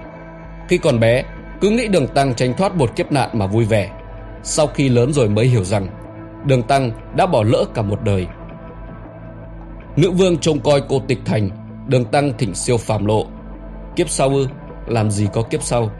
Khi 0.69 0.79
còn 0.79 1.01
bé, 1.01 1.25
cứ 1.61 1.71
nghĩ 1.71 1.89
đường 1.89 2.07
tăng 2.07 2.35
tránh 2.35 2.55
thoát 2.55 2.77
một 2.77 2.97
kiếp 2.97 3.13
nạn 3.13 3.31
mà 3.33 3.47
vui 3.47 3.65
vẻ. 3.65 3.91
Sau 4.43 4.67
khi 4.67 4.89
lớn 4.89 5.13
rồi 5.13 5.29
mới 5.29 5.47
hiểu 5.47 5.65
rằng, 5.65 5.87
đường 6.47 6.63
tăng 6.63 6.91
đã 7.17 7.27
bỏ 7.27 7.43
lỡ 7.43 7.65
cả 7.75 7.83
một 7.83 8.03
đời. 8.03 8.27
Nữ 9.97 10.11
vương 10.11 10.39
trông 10.39 10.61
coi 10.61 10.83
cô 10.89 11.03
tịch 11.09 11.21
thành, 11.25 11.51
đường 11.89 12.05
tăng 12.05 12.33
thỉnh 12.39 12.55
siêu 12.55 12.77
phàm 12.77 13.07
lộ. 13.07 13.27
Kiếp 13.97 14.09
sau 14.09 14.29
ư, 14.29 14.47
làm 14.87 15.11
gì 15.11 15.29
có 15.33 15.43
kiếp 15.43 15.63
sau? 15.63 15.91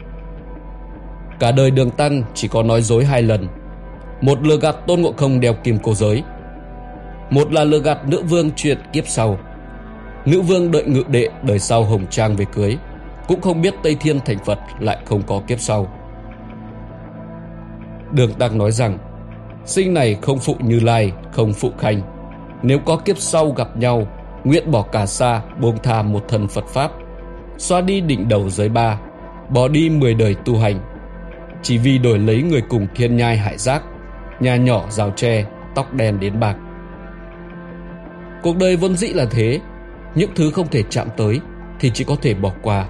Cả 1.39 1.51
đời 1.51 1.71
đường 1.71 1.91
tăng 1.91 2.23
chỉ 2.33 2.47
có 2.47 2.63
nói 2.63 2.81
dối 2.81 3.05
hai 3.05 3.21
lần. 3.21 3.47
Một 4.21 4.41
lừa 4.41 4.57
gạt 4.57 4.75
tôn 4.87 5.01
ngộ 5.01 5.13
không 5.17 5.39
đeo 5.39 5.53
kim 5.53 5.77
cô 5.83 5.93
giới. 5.93 6.23
Một 7.29 7.51
là 7.53 7.63
lừa 7.63 7.79
gạt 7.79 8.07
nữ 8.07 8.23
vương 8.23 8.51
chuyện 8.55 8.77
kiếp 8.93 9.07
sau. 9.07 9.37
Nữ 10.25 10.41
vương 10.41 10.71
đợi 10.71 10.83
ngự 10.83 11.03
đệ 11.07 11.29
đời 11.43 11.59
sau 11.59 11.83
hồng 11.83 12.05
trang 12.09 12.35
về 12.35 12.45
cưới 12.53 12.77
cũng 13.27 13.41
không 13.41 13.61
biết 13.61 13.73
Tây 13.83 13.95
Thiên 13.99 14.19
thành 14.19 14.37
Phật 14.45 14.59
lại 14.79 14.97
không 15.05 15.21
có 15.21 15.41
kiếp 15.47 15.59
sau. 15.59 15.87
Đường 18.11 18.33
Tăng 18.33 18.57
nói 18.57 18.71
rằng, 18.71 18.97
sinh 19.65 19.93
này 19.93 20.17
không 20.21 20.39
phụ 20.39 20.55
Như 20.59 20.79
Lai, 20.79 21.11
không 21.31 21.53
phụ 21.53 21.71
Khanh. 21.77 22.01
Nếu 22.63 22.79
có 22.79 22.97
kiếp 22.97 23.17
sau 23.17 23.51
gặp 23.51 23.77
nhau, 23.77 24.07
nguyện 24.43 24.71
bỏ 24.71 24.81
cả 24.81 25.05
xa, 25.05 25.41
buông 25.61 25.77
tha 25.83 26.01
một 26.01 26.25
thần 26.27 26.47
Phật 26.47 26.67
Pháp, 26.67 26.91
xóa 27.57 27.81
đi 27.81 28.01
đỉnh 28.01 28.29
đầu 28.29 28.49
giới 28.49 28.69
ba, 28.69 28.99
bỏ 29.49 29.67
đi 29.67 29.89
mười 29.89 30.13
đời 30.13 30.35
tu 30.45 30.57
hành, 30.57 30.79
chỉ 31.61 31.77
vì 31.77 31.97
đổi 31.97 32.19
lấy 32.19 32.41
người 32.41 32.61
cùng 32.61 32.87
thiên 32.95 33.17
nhai 33.17 33.37
hại 33.37 33.57
giác, 33.57 33.83
nhà 34.39 34.55
nhỏ 34.55 34.85
rào 34.89 35.11
tre, 35.15 35.45
tóc 35.75 35.93
đen 35.93 36.19
đến 36.19 36.39
bạc. 36.39 36.55
Cuộc 38.43 38.57
đời 38.57 38.75
vốn 38.75 38.95
dĩ 38.95 39.07
là 39.07 39.25
thế, 39.31 39.59
những 40.15 40.29
thứ 40.35 40.51
không 40.51 40.67
thể 40.67 40.83
chạm 40.89 41.07
tới 41.17 41.39
thì 41.79 41.91
chỉ 41.93 42.03
có 42.03 42.15
thể 42.21 42.33
bỏ 42.33 42.51
qua. 42.61 42.85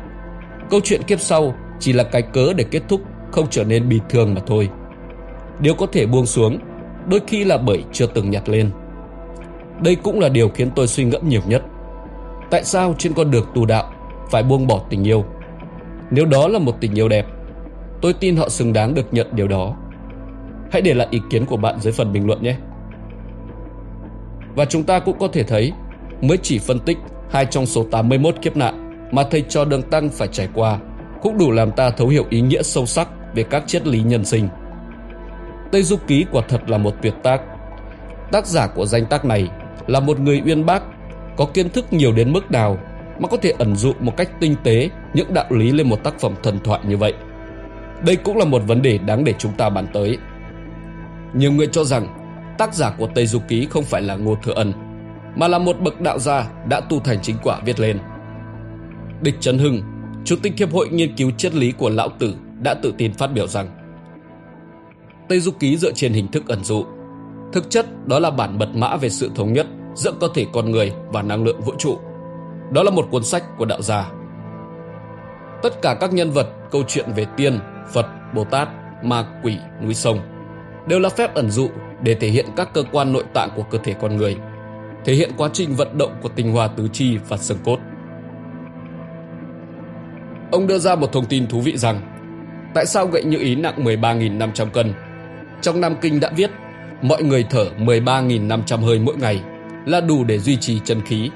Câu 0.69 0.79
chuyện 0.83 1.03
kiếp 1.03 1.19
sau 1.19 1.55
chỉ 1.79 1.93
là 1.93 2.03
cái 2.03 2.21
cớ 2.21 2.53
để 2.55 2.65
kết 2.71 2.81
thúc 2.87 3.01
không 3.31 3.47
trở 3.49 3.63
nên 3.63 3.89
bình 3.89 4.03
thường 4.09 4.33
mà 4.33 4.41
thôi. 4.47 4.69
Điều 5.59 5.73
có 5.73 5.85
thể 5.91 6.05
buông 6.05 6.25
xuống, 6.25 6.57
đôi 7.07 7.19
khi 7.27 7.43
là 7.43 7.57
bởi 7.57 7.83
chưa 7.91 8.05
từng 8.07 8.29
nhặt 8.29 8.49
lên. 8.49 8.71
Đây 9.81 9.95
cũng 9.95 10.19
là 10.19 10.29
điều 10.29 10.49
khiến 10.49 10.71
tôi 10.75 10.87
suy 10.87 11.03
ngẫm 11.03 11.29
nhiều 11.29 11.41
nhất. 11.45 11.63
Tại 12.51 12.63
sao 12.63 12.95
trên 12.97 13.13
con 13.13 13.31
đường 13.31 13.45
tu 13.55 13.65
đạo 13.65 13.91
phải 14.31 14.43
buông 14.43 14.67
bỏ 14.67 14.81
tình 14.89 15.03
yêu? 15.03 15.25
Nếu 16.11 16.25
đó 16.25 16.47
là 16.47 16.59
một 16.59 16.75
tình 16.81 16.93
yêu 16.93 17.09
đẹp, 17.09 17.25
tôi 18.01 18.13
tin 18.13 18.35
họ 18.35 18.49
xứng 18.49 18.73
đáng 18.73 18.93
được 18.93 19.13
nhận 19.13 19.27
điều 19.31 19.47
đó. 19.47 19.75
Hãy 20.71 20.81
để 20.81 20.93
lại 20.93 21.07
ý 21.11 21.21
kiến 21.29 21.45
của 21.45 21.57
bạn 21.57 21.79
dưới 21.79 21.93
phần 21.93 22.13
bình 22.13 22.27
luận 22.27 22.43
nhé. 22.43 22.55
Và 24.55 24.65
chúng 24.65 24.83
ta 24.83 24.99
cũng 24.99 25.19
có 25.19 25.27
thể 25.27 25.43
thấy, 25.43 25.71
mới 26.21 26.37
chỉ 26.37 26.59
phân 26.59 26.79
tích 26.79 26.97
hai 27.29 27.45
trong 27.45 27.65
số 27.65 27.83
81 27.91 28.35
kiếp 28.41 28.57
nạn 28.57 29.07
mà 29.11 29.23
thầy 29.31 29.41
cho 29.49 29.65
đường 29.65 29.81
tăng 29.81 30.09
phải 30.09 30.27
trải 30.27 30.47
qua 30.53 30.79
cũng 31.25 31.37
đủ 31.37 31.51
làm 31.51 31.71
ta 31.71 31.89
thấu 31.89 32.07
hiểu 32.07 32.25
ý 32.29 32.41
nghĩa 32.41 32.63
sâu 32.63 32.85
sắc 32.85 33.07
về 33.35 33.43
các 33.43 33.63
triết 33.67 33.87
lý 33.87 34.03
nhân 34.03 34.25
sinh. 34.25 34.47
Tây 35.71 35.83
Du 35.83 35.95
Ký 36.07 36.25
quả 36.31 36.41
thật 36.47 36.69
là 36.69 36.77
một 36.77 36.93
tuyệt 37.01 37.13
tác. 37.23 37.41
Tác 38.31 38.45
giả 38.45 38.67
của 38.67 38.85
danh 38.85 39.05
tác 39.05 39.25
này 39.25 39.49
là 39.87 39.99
một 39.99 40.19
người 40.19 40.41
uyên 40.45 40.65
bác, 40.65 40.83
có 41.37 41.45
kiến 41.45 41.69
thức 41.69 41.93
nhiều 41.93 42.11
đến 42.11 42.33
mức 42.33 42.51
nào 42.51 42.77
mà 43.19 43.27
có 43.27 43.37
thể 43.37 43.53
ẩn 43.59 43.75
dụ 43.75 43.93
một 43.99 44.17
cách 44.17 44.29
tinh 44.39 44.55
tế 44.63 44.89
những 45.13 45.33
đạo 45.33 45.45
lý 45.49 45.71
lên 45.71 45.89
một 45.89 46.03
tác 46.03 46.19
phẩm 46.19 46.33
thần 46.43 46.59
thoại 46.63 46.79
như 46.87 46.97
vậy. 46.97 47.13
Đây 48.05 48.15
cũng 48.15 48.37
là 48.37 48.45
một 48.45 48.61
vấn 48.67 48.81
đề 48.81 48.97
đáng 48.97 49.23
để 49.23 49.33
chúng 49.37 49.51
ta 49.51 49.69
bàn 49.69 49.87
tới. 49.93 50.17
Nhiều 51.33 51.51
người 51.51 51.67
cho 51.67 51.83
rằng 51.83 52.07
tác 52.57 52.73
giả 52.73 52.91
của 52.97 53.07
Tây 53.15 53.27
Du 53.27 53.39
Ký 53.47 53.67
không 53.69 53.83
phải 53.83 54.01
là 54.01 54.15
Ngô 54.15 54.35
Thừa 54.43 54.53
Ân, 54.53 54.73
mà 55.35 55.47
là 55.47 55.59
một 55.59 55.79
bậc 55.79 56.01
đạo 56.01 56.19
gia 56.19 56.47
đã 56.67 56.81
tu 56.81 56.99
thành 56.99 57.19
chính 57.21 57.35
quả 57.43 57.59
viết 57.65 57.79
lên. 57.79 57.99
Địch 59.21 59.35
Trấn 59.39 59.57
Hưng, 59.57 59.81
Chủ 60.25 60.35
tịch 60.43 60.53
Hiệp 60.57 60.73
hội 60.73 60.89
Nghiên 60.89 61.15
cứu 61.15 61.31
Triết 61.37 61.55
lý 61.55 61.71
của 61.71 61.89
Lão 61.89 62.09
Tử 62.09 62.35
đã 62.61 62.73
tự 62.73 62.93
tin 62.97 63.13
phát 63.13 63.27
biểu 63.27 63.47
rằng 63.47 63.69
Tây 65.29 65.39
Du 65.39 65.51
Ký 65.51 65.77
dựa 65.77 65.91
trên 65.91 66.13
hình 66.13 66.27
thức 66.27 66.47
ẩn 66.47 66.63
dụ. 66.63 66.85
Thực 67.53 67.69
chất 67.69 68.07
đó 68.07 68.19
là 68.19 68.31
bản 68.31 68.59
mật 68.59 68.69
mã 68.75 68.95
về 68.95 69.09
sự 69.09 69.31
thống 69.35 69.53
nhất 69.53 69.67
giữa 69.95 70.11
cơ 70.21 70.27
thể 70.35 70.45
con 70.53 70.71
người 70.71 70.93
và 71.07 71.21
năng 71.21 71.43
lượng 71.43 71.61
vũ 71.61 71.73
trụ. 71.77 71.97
Đó 72.71 72.83
là 72.83 72.91
một 72.91 73.07
cuốn 73.11 73.23
sách 73.23 73.43
của 73.57 73.65
đạo 73.65 73.81
gia. 73.81 74.11
Tất 75.63 75.81
cả 75.81 75.97
các 75.99 76.13
nhân 76.13 76.31
vật, 76.31 76.47
câu 76.71 76.83
chuyện 76.87 77.05
về 77.15 77.25
tiên, 77.37 77.59
Phật, 77.93 78.05
Bồ 78.33 78.43
Tát, 78.43 78.67
ma 79.03 79.25
quỷ, 79.43 79.57
núi 79.83 79.93
sông 79.93 80.19
đều 80.87 80.99
là 80.99 81.09
phép 81.09 81.33
ẩn 81.33 81.49
dụ 81.49 81.69
để 82.01 82.15
thể 82.15 82.27
hiện 82.27 82.45
các 82.55 82.73
cơ 82.73 82.83
quan 82.91 83.13
nội 83.13 83.23
tạng 83.33 83.49
của 83.55 83.63
cơ 83.63 83.77
thể 83.77 83.93
con 83.93 84.17
người, 84.17 84.37
thể 85.05 85.13
hiện 85.13 85.31
quá 85.37 85.49
trình 85.53 85.75
vận 85.75 85.97
động 85.97 86.11
của 86.21 86.29
tinh 86.29 86.51
hoa 86.51 86.67
tứ 86.67 86.87
chi 86.93 87.17
và 87.29 87.37
xương 87.37 87.57
cốt. 87.63 87.79
Ông 90.51 90.67
đưa 90.67 90.77
ra 90.77 90.95
một 90.95 91.11
thông 91.13 91.25
tin 91.25 91.47
thú 91.47 91.61
vị 91.61 91.77
rằng 91.77 92.01
tại 92.75 92.85
sao 92.85 93.07
gậy 93.07 93.23
như 93.23 93.37
ý 93.37 93.55
nặng 93.55 93.83
13.500 93.83 94.69
cân? 94.69 94.93
Trong 95.61 95.81
Nam 95.81 95.95
Kinh 96.01 96.19
đã 96.19 96.31
viết 96.35 96.51
mọi 97.01 97.23
người 97.23 97.45
thở 97.49 97.65
13.500 97.79 98.77
hơi 98.77 98.99
mỗi 98.99 99.15
ngày 99.15 99.41
là 99.85 100.01
đủ 100.01 100.23
để 100.23 100.39
duy 100.39 100.57
trì 100.57 100.79
chân 100.85 101.01
khí. 101.01 101.29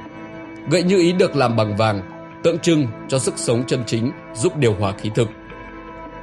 Gậy 0.72 0.84
như 0.84 1.00
ý 1.00 1.12
được 1.12 1.36
làm 1.36 1.56
bằng 1.56 1.76
vàng, 1.76 2.02
tượng 2.44 2.60
trưng 2.60 2.88
cho 3.08 3.20
sức 3.20 3.34
sống 3.38 3.64
chân 3.68 3.84
chính 3.86 4.12
giúp 4.34 4.58
điều 4.58 4.74
hòa 4.74 4.92
khí 4.92 5.12
thực. 5.16 5.30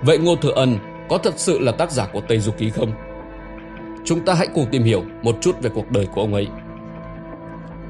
Vậy 0.03 0.19
Ngô 0.19 0.37
Thừa 0.37 0.53
Ân 0.57 0.79
có 1.09 1.19
thật 1.19 1.35
sự 1.37 1.59
là 1.59 1.73
tác 1.73 1.91
giả 1.91 2.07
của 2.13 2.21
Tây 2.29 2.39
Du 2.39 2.53
Ký 2.53 2.71
không? 2.71 2.93
Chúng 4.05 4.25
ta 4.25 4.35
hãy 4.35 4.47
cùng 4.55 4.67
tìm 4.71 4.85
hiểu 4.85 5.03
một 5.23 5.37
chút 5.41 5.63
về 5.63 5.71
cuộc 5.75 5.91
đời 5.91 6.07
của 6.15 6.21
ông 6.21 6.35
ấy. 6.35 6.49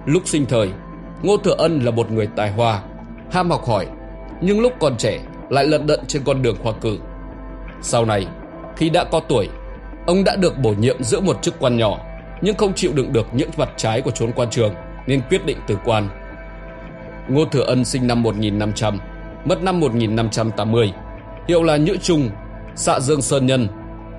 Lúc 0.07 0.23
sinh 0.29 0.47
thời, 0.47 0.71
Ngô 1.23 1.37
Thừa 1.37 1.55
Ân 1.59 1.81
là 1.81 1.91
một 1.91 2.11
người 2.11 2.29
tài 2.37 2.51
hoa, 2.51 2.83
ham 3.33 3.51
học 3.51 3.67
hỏi 3.67 3.87
nhưng 4.41 4.61
lúc 4.61 4.73
còn 4.81 4.97
trẻ 4.97 5.21
lại 5.51 5.67
lận 5.67 5.87
đận 5.87 6.01
trên 6.07 6.23
con 6.25 6.43
đường 6.43 6.57
khoa 6.63 6.73
cử. 6.73 6.99
Sau 7.83 8.05
này, 8.05 8.27
khi 8.77 8.91
đã 8.91 9.05
có 9.05 9.21
tuổi, 9.29 9.49
ông 10.07 10.25
đã 10.25 10.37
được 10.37 10.59
bổ 10.59 10.71
nhiệm 10.71 11.03
giữa 11.03 11.21
một 11.21 11.43
chức 11.43 11.59
quan 11.59 11.77
nhỏ, 11.77 11.99
nhưng 12.41 12.57
không 12.57 12.75
chịu 12.75 12.93
đựng 12.95 13.13
được 13.13 13.27
những 13.33 13.51
mặt 13.57 13.69
trái 13.77 14.01
của 14.01 14.11
chốn 14.11 14.33
quan 14.37 14.51
trường 14.51 14.75
nên 15.07 15.21
quyết 15.31 15.47
định 15.47 15.59
từ 15.67 15.79
quan. 15.85 16.09
Ngô 17.29 17.45
Thừa 17.45 17.63
Ân 17.63 17.85
sinh 17.85 18.07
năm 18.07 18.23
1500, 18.23 18.99
mất 19.45 19.63
năm 19.63 19.81
1580, 19.81 20.93
hiệu 21.49 21.63
là 21.63 21.77
Nhữ 21.77 21.97
Trung, 22.03 22.31
xạ 22.75 23.01
Dương 23.01 23.23
Sơn 23.23 23.47
Nhân. 23.47 23.69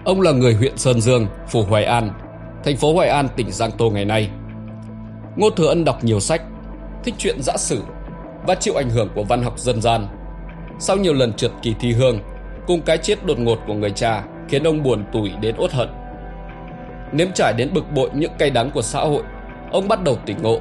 Ông 0.05 0.21
là 0.21 0.31
người 0.31 0.53
huyện 0.53 0.77
Sơn 0.77 1.01
Dương, 1.01 1.27
phủ 1.47 1.63
Hoài 1.63 1.83
An, 1.85 2.09
thành 2.63 2.77
phố 2.77 2.93
Hoài 2.93 3.09
An, 3.09 3.27
tỉnh 3.35 3.51
Giang 3.51 3.71
Tô 3.71 3.89
ngày 3.89 4.05
nay. 4.05 4.29
Ngô 5.35 5.49
Thừa 5.49 5.67
Ân 5.67 5.85
đọc 5.85 6.03
nhiều 6.03 6.19
sách, 6.19 6.41
thích 7.03 7.15
chuyện 7.17 7.41
giã 7.41 7.57
sử 7.57 7.81
và 8.47 8.55
chịu 8.55 8.73
ảnh 8.75 8.89
hưởng 8.89 9.09
của 9.15 9.23
văn 9.23 9.43
học 9.43 9.59
dân 9.59 9.81
gian. 9.81 10.07
Sau 10.79 10.97
nhiều 10.97 11.13
lần 11.13 11.33
trượt 11.33 11.51
kỳ 11.61 11.75
thi 11.79 11.91
hương, 11.93 12.19
cùng 12.67 12.81
cái 12.81 12.97
chết 12.97 13.25
đột 13.25 13.39
ngột 13.39 13.59
của 13.67 13.73
người 13.73 13.91
cha 13.91 14.23
khiến 14.49 14.63
ông 14.63 14.83
buồn 14.83 15.05
tủi 15.13 15.31
đến 15.41 15.55
uất 15.57 15.71
hận. 15.71 15.89
Nếm 17.11 17.27
trải 17.35 17.53
đến 17.57 17.69
bực 17.73 17.91
bội 17.91 18.09
những 18.13 18.31
cay 18.37 18.49
đắng 18.49 18.71
của 18.71 18.81
xã 18.81 18.99
hội, 18.99 19.23
ông 19.71 19.87
bắt 19.87 20.03
đầu 20.03 20.17
tỉnh 20.25 20.37
ngộ, 20.41 20.59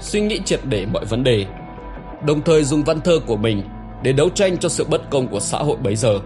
suy 0.00 0.20
nghĩ 0.20 0.40
triệt 0.44 0.60
để 0.64 0.86
mọi 0.92 1.04
vấn 1.04 1.24
đề, 1.24 1.46
đồng 2.26 2.42
thời 2.42 2.64
dùng 2.64 2.84
văn 2.84 3.00
thơ 3.00 3.18
của 3.26 3.36
mình 3.36 3.62
để 4.02 4.12
đấu 4.12 4.28
tranh 4.28 4.58
cho 4.58 4.68
sự 4.68 4.84
bất 4.90 5.10
công 5.10 5.28
của 5.28 5.40
xã 5.40 5.58
hội 5.58 5.76
bấy 5.76 5.96
giờ. 5.96 6.18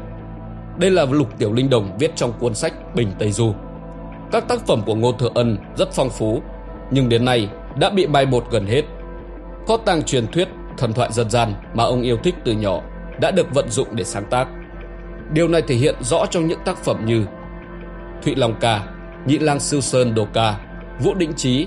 Đây 0.78 0.90
là 0.90 1.06
Lục 1.10 1.38
Tiểu 1.38 1.52
Linh 1.52 1.70
Đồng 1.70 1.98
viết 1.98 2.16
trong 2.16 2.32
cuốn 2.38 2.54
sách 2.54 2.94
Bình 2.94 3.12
Tây 3.18 3.32
Du. 3.32 3.54
Các 4.32 4.48
tác 4.48 4.66
phẩm 4.66 4.82
của 4.86 4.94
Ngô 4.94 5.12
Thừa 5.12 5.30
Ân 5.34 5.58
rất 5.76 5.92
phong 5.92 6.10
phú, 6.10 6.42
nhưng 6.90 7.08
đến 7.08 7.24
nay 7.24 7.48
đã 7.78 7.90
bị 7.90 8.06
bài 8.06 8.26
bột 8.26 8.44
gần 8.50 8.66
hết. 8.66 8.82
Kho 9.66 9.76
tàng 9.76 10.02
truyền 10.02 10.26
thuyết 10.26 10.48
thần 10.78 10.92
thoại 10.92 11.12
dân 11.12 11.30
gian 11.30 11.54
mà 11.74 11.84
ông 11.84 12.02
yêu 12.02 12.16
thích 12.16 12.34
từ 12.44 12.52
nhỏ 12.52 12.80
đã 13.20 13.30
được 13.30 13.54
vận 13.54 13.70
dụng 13.70 13.88
để 13.96 14.04
sáng 14.04 14.24
tác. 14.30 14.48
Điều 15.32 15.48
này 15.48 15.62
thể 15.62 15.74
hiện 15.74 15.94
rõ 16.00 16.26
trong 16.26 16.46
những 16.46 16.60
tác 16.64 16.76
phẩm 16.76 17.06
như 17.06 17.26
Thụy 18.22 18.34
Long 18.34 18.54
Ca, 18.60 18.86
Nhị 19.26 19.38
Lang 19.38 19.60
Sư 19.60 19.80
Sơn 19.80 20.14
Đồ 20.14 20.26
Ca, 20.32 20.60
Vũ 21.00 21.14
Định 21.14 21.32
Trí. 21.36 21.66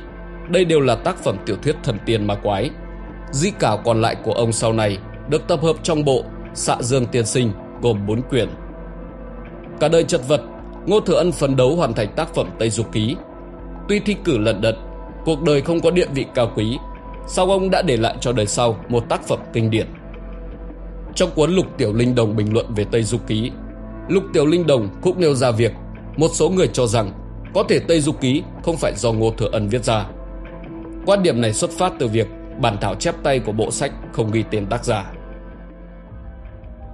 Đây 0.49 0.65
đều 0.65 0.79
là 0.79 0.95
tác 0.95 1.17
phẩm 1.17 1.37
tiểu 1.45 1.55
thuyết 1.63 1.75
thần 1.83 1.97
tiên 2.05 2.27
ma 2.27 2.35
quái. 2.35 2.69
Di 3.33 3.51
cảo 3.51 3.77
còn 3.77 4.01
lại 4.01 4.15
của 4.23 4.31
ông 4.31 4.51
sau 4.51 4.73
này 4.73 4.97
được 5.29 5.47
tập 5.47 5.59
hợp 5.61 5.75
trong 5.83 6.05
bộ 6.05 6.23
Xạ 6.53 6.77
Dương 6.81 7.05
Tiên 7.05 7.25
Sinh 7.25 7.51
gồm 7.81 8.05
4 8.07 8.21
quyển. 8.21 8.49
Cả 9.79 9.87
đời 9.87 10.03
chật 10.03 10.21
vật, 10.27 10.41
Ngô 10.85 10.99
Thừa 10.99 11.15
Ân 11.15 11.31
phấn 11.31 11.55
đấu 11.55 11.75
hoàn 11.75 11.93
thành 11.93 12.07
tác 12.15 12.35
phẩm 12.35 12.49
Tây 12.59 12.69
Du 12.69 12.83
Ký. 12.83 13.15
Tuy 13.89 13.99
thi 13.99 14.15
cử 14.23 14.37
lận 14.37 14.61
đận, 14.61 14.75
cuộc 15.25 15.41
đời 15.41 15.61
không 15.61 15.79
có 15.79 15.91
địa 15.91 16.07
vị 16.13 16.25
cao 16.35 16.51
quý, 16.55 16.77
sau 17.27 17.51
ông 17.51 17.69
đã 17.69 17.81
để 17.81 17.97
lại 17.97 18.15
cho 18.21 18.31
đời 18.31 18.45
sau 18.45 18.77
một 18.89 19.09
tác 19.09 19.27
phẩm 19.27 19.39
kinh 19.53 19.69
điển. 19.69 19.87
Trong 21.15 21.29
cuốn 21.35 21.51
Lục 21.51 21.65
Tiểu 21.77 21.93
Linh 21.93 22.15
Đồng 22.15 22.35
bình 22.35 22.53
luận 22.53 22.65
về 22.75 22.85
Tây 22.91 23.03
Du 23.03 23.17
Ký, 23.27 23.51
Lục 24.07 24.23
Tiểu 24.33 24.45
Linh 24.45 24.67
Đồng 24.67 24.89
cũng 25.01 25.19
nêu 25.19 25.33
ra 25.33 25.51
việc 25.51 25.71
một 26.17 26.29
số 26.33 26.49
người 26.49 26.67
cho 26.67 26.87
rằng 26.87 27.11
có 27.53 27.63
thể 27.69 27.79
Tây 27.79 28.01
Du 28.01 28.11
Ký 28.11 28.43
không 28.63 28.77
phải 28.77 28.93
do 28.95 29.11
Ngô 29.11 29.31
Thừa 29.37 29.49
Ân 29.51 29.69
viết 29.69 29.83
ra. 29.83 30.05
Quan 31.05 31.23
điểm 31.23 31.41
này 31.41 31.53
xuất 31.53 31.71
phát 31.71 31.93
từ 31.99 32.07
việc 32.07 32.27
bản 32.61 32.77
thảo 32.81 32.95
chép 32.95 33.15
tay 33.23 33.39
của 33.39 33.51
bộ 33.51 33.71
sách 33.71 33.91
không 34.11 34.31
ghi 34.31 34.43
tên 34.51 34.65
tác 34.65 34.85
giả. 34.85 35.11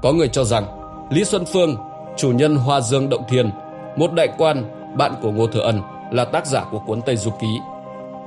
Có 0.02 0.12
người 0.12 0.28
cho 0.28 0.44
rằng 0.44 0.66
Lý 1.10 1.24
Xuân 1.24 1.46
Phương, 1.54 1.76
chủ 2.18 2.32
nhân 2.32 2.56
Hoa 2.56 2.82
Dương 2.82 3.10
Động 3.10 3.24
Thiên, 3.30 3.50
một 3.96 4.14
đại 4.14 4.28
quan, 4.38 4.64
bạn 4.98 5.14
của 5.22 5.32
Ngô 5.32 5.48
Thừa 5.48 5.62
Ân 5.62 5.82
là 6.12 6.26
tác 6.26 6.46
giả 6.46 6.66
của 6.72 6.80
cuốn 6.80 7.02
Tây 7.02 7.16
Du 7.16 7.32
Ký. 7.42 7.60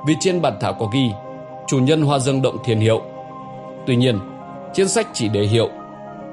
Vì 0.06 0.14
trên 0.20 0.42
bản 0.42 0.56
thảo 0.60 0.74
có 0.74 0.86
ghi 0.92 1.10
chủ 1.66 1.78
nhân 1.78 2.02
Hoa 2.02 2.18
Dương 2.18 2.42
Động 2.42 2.56
Thiên 2.64 2.80
hiệu. 2.80 3.02
Tuy 3.86 3.96
nhiên, 3.96 4.18
trên 4.74 4.88
sách 4.88 5.06
chỉ 5.12 5.28
đề 5.28 5.42
hiệu. 5.42 5.68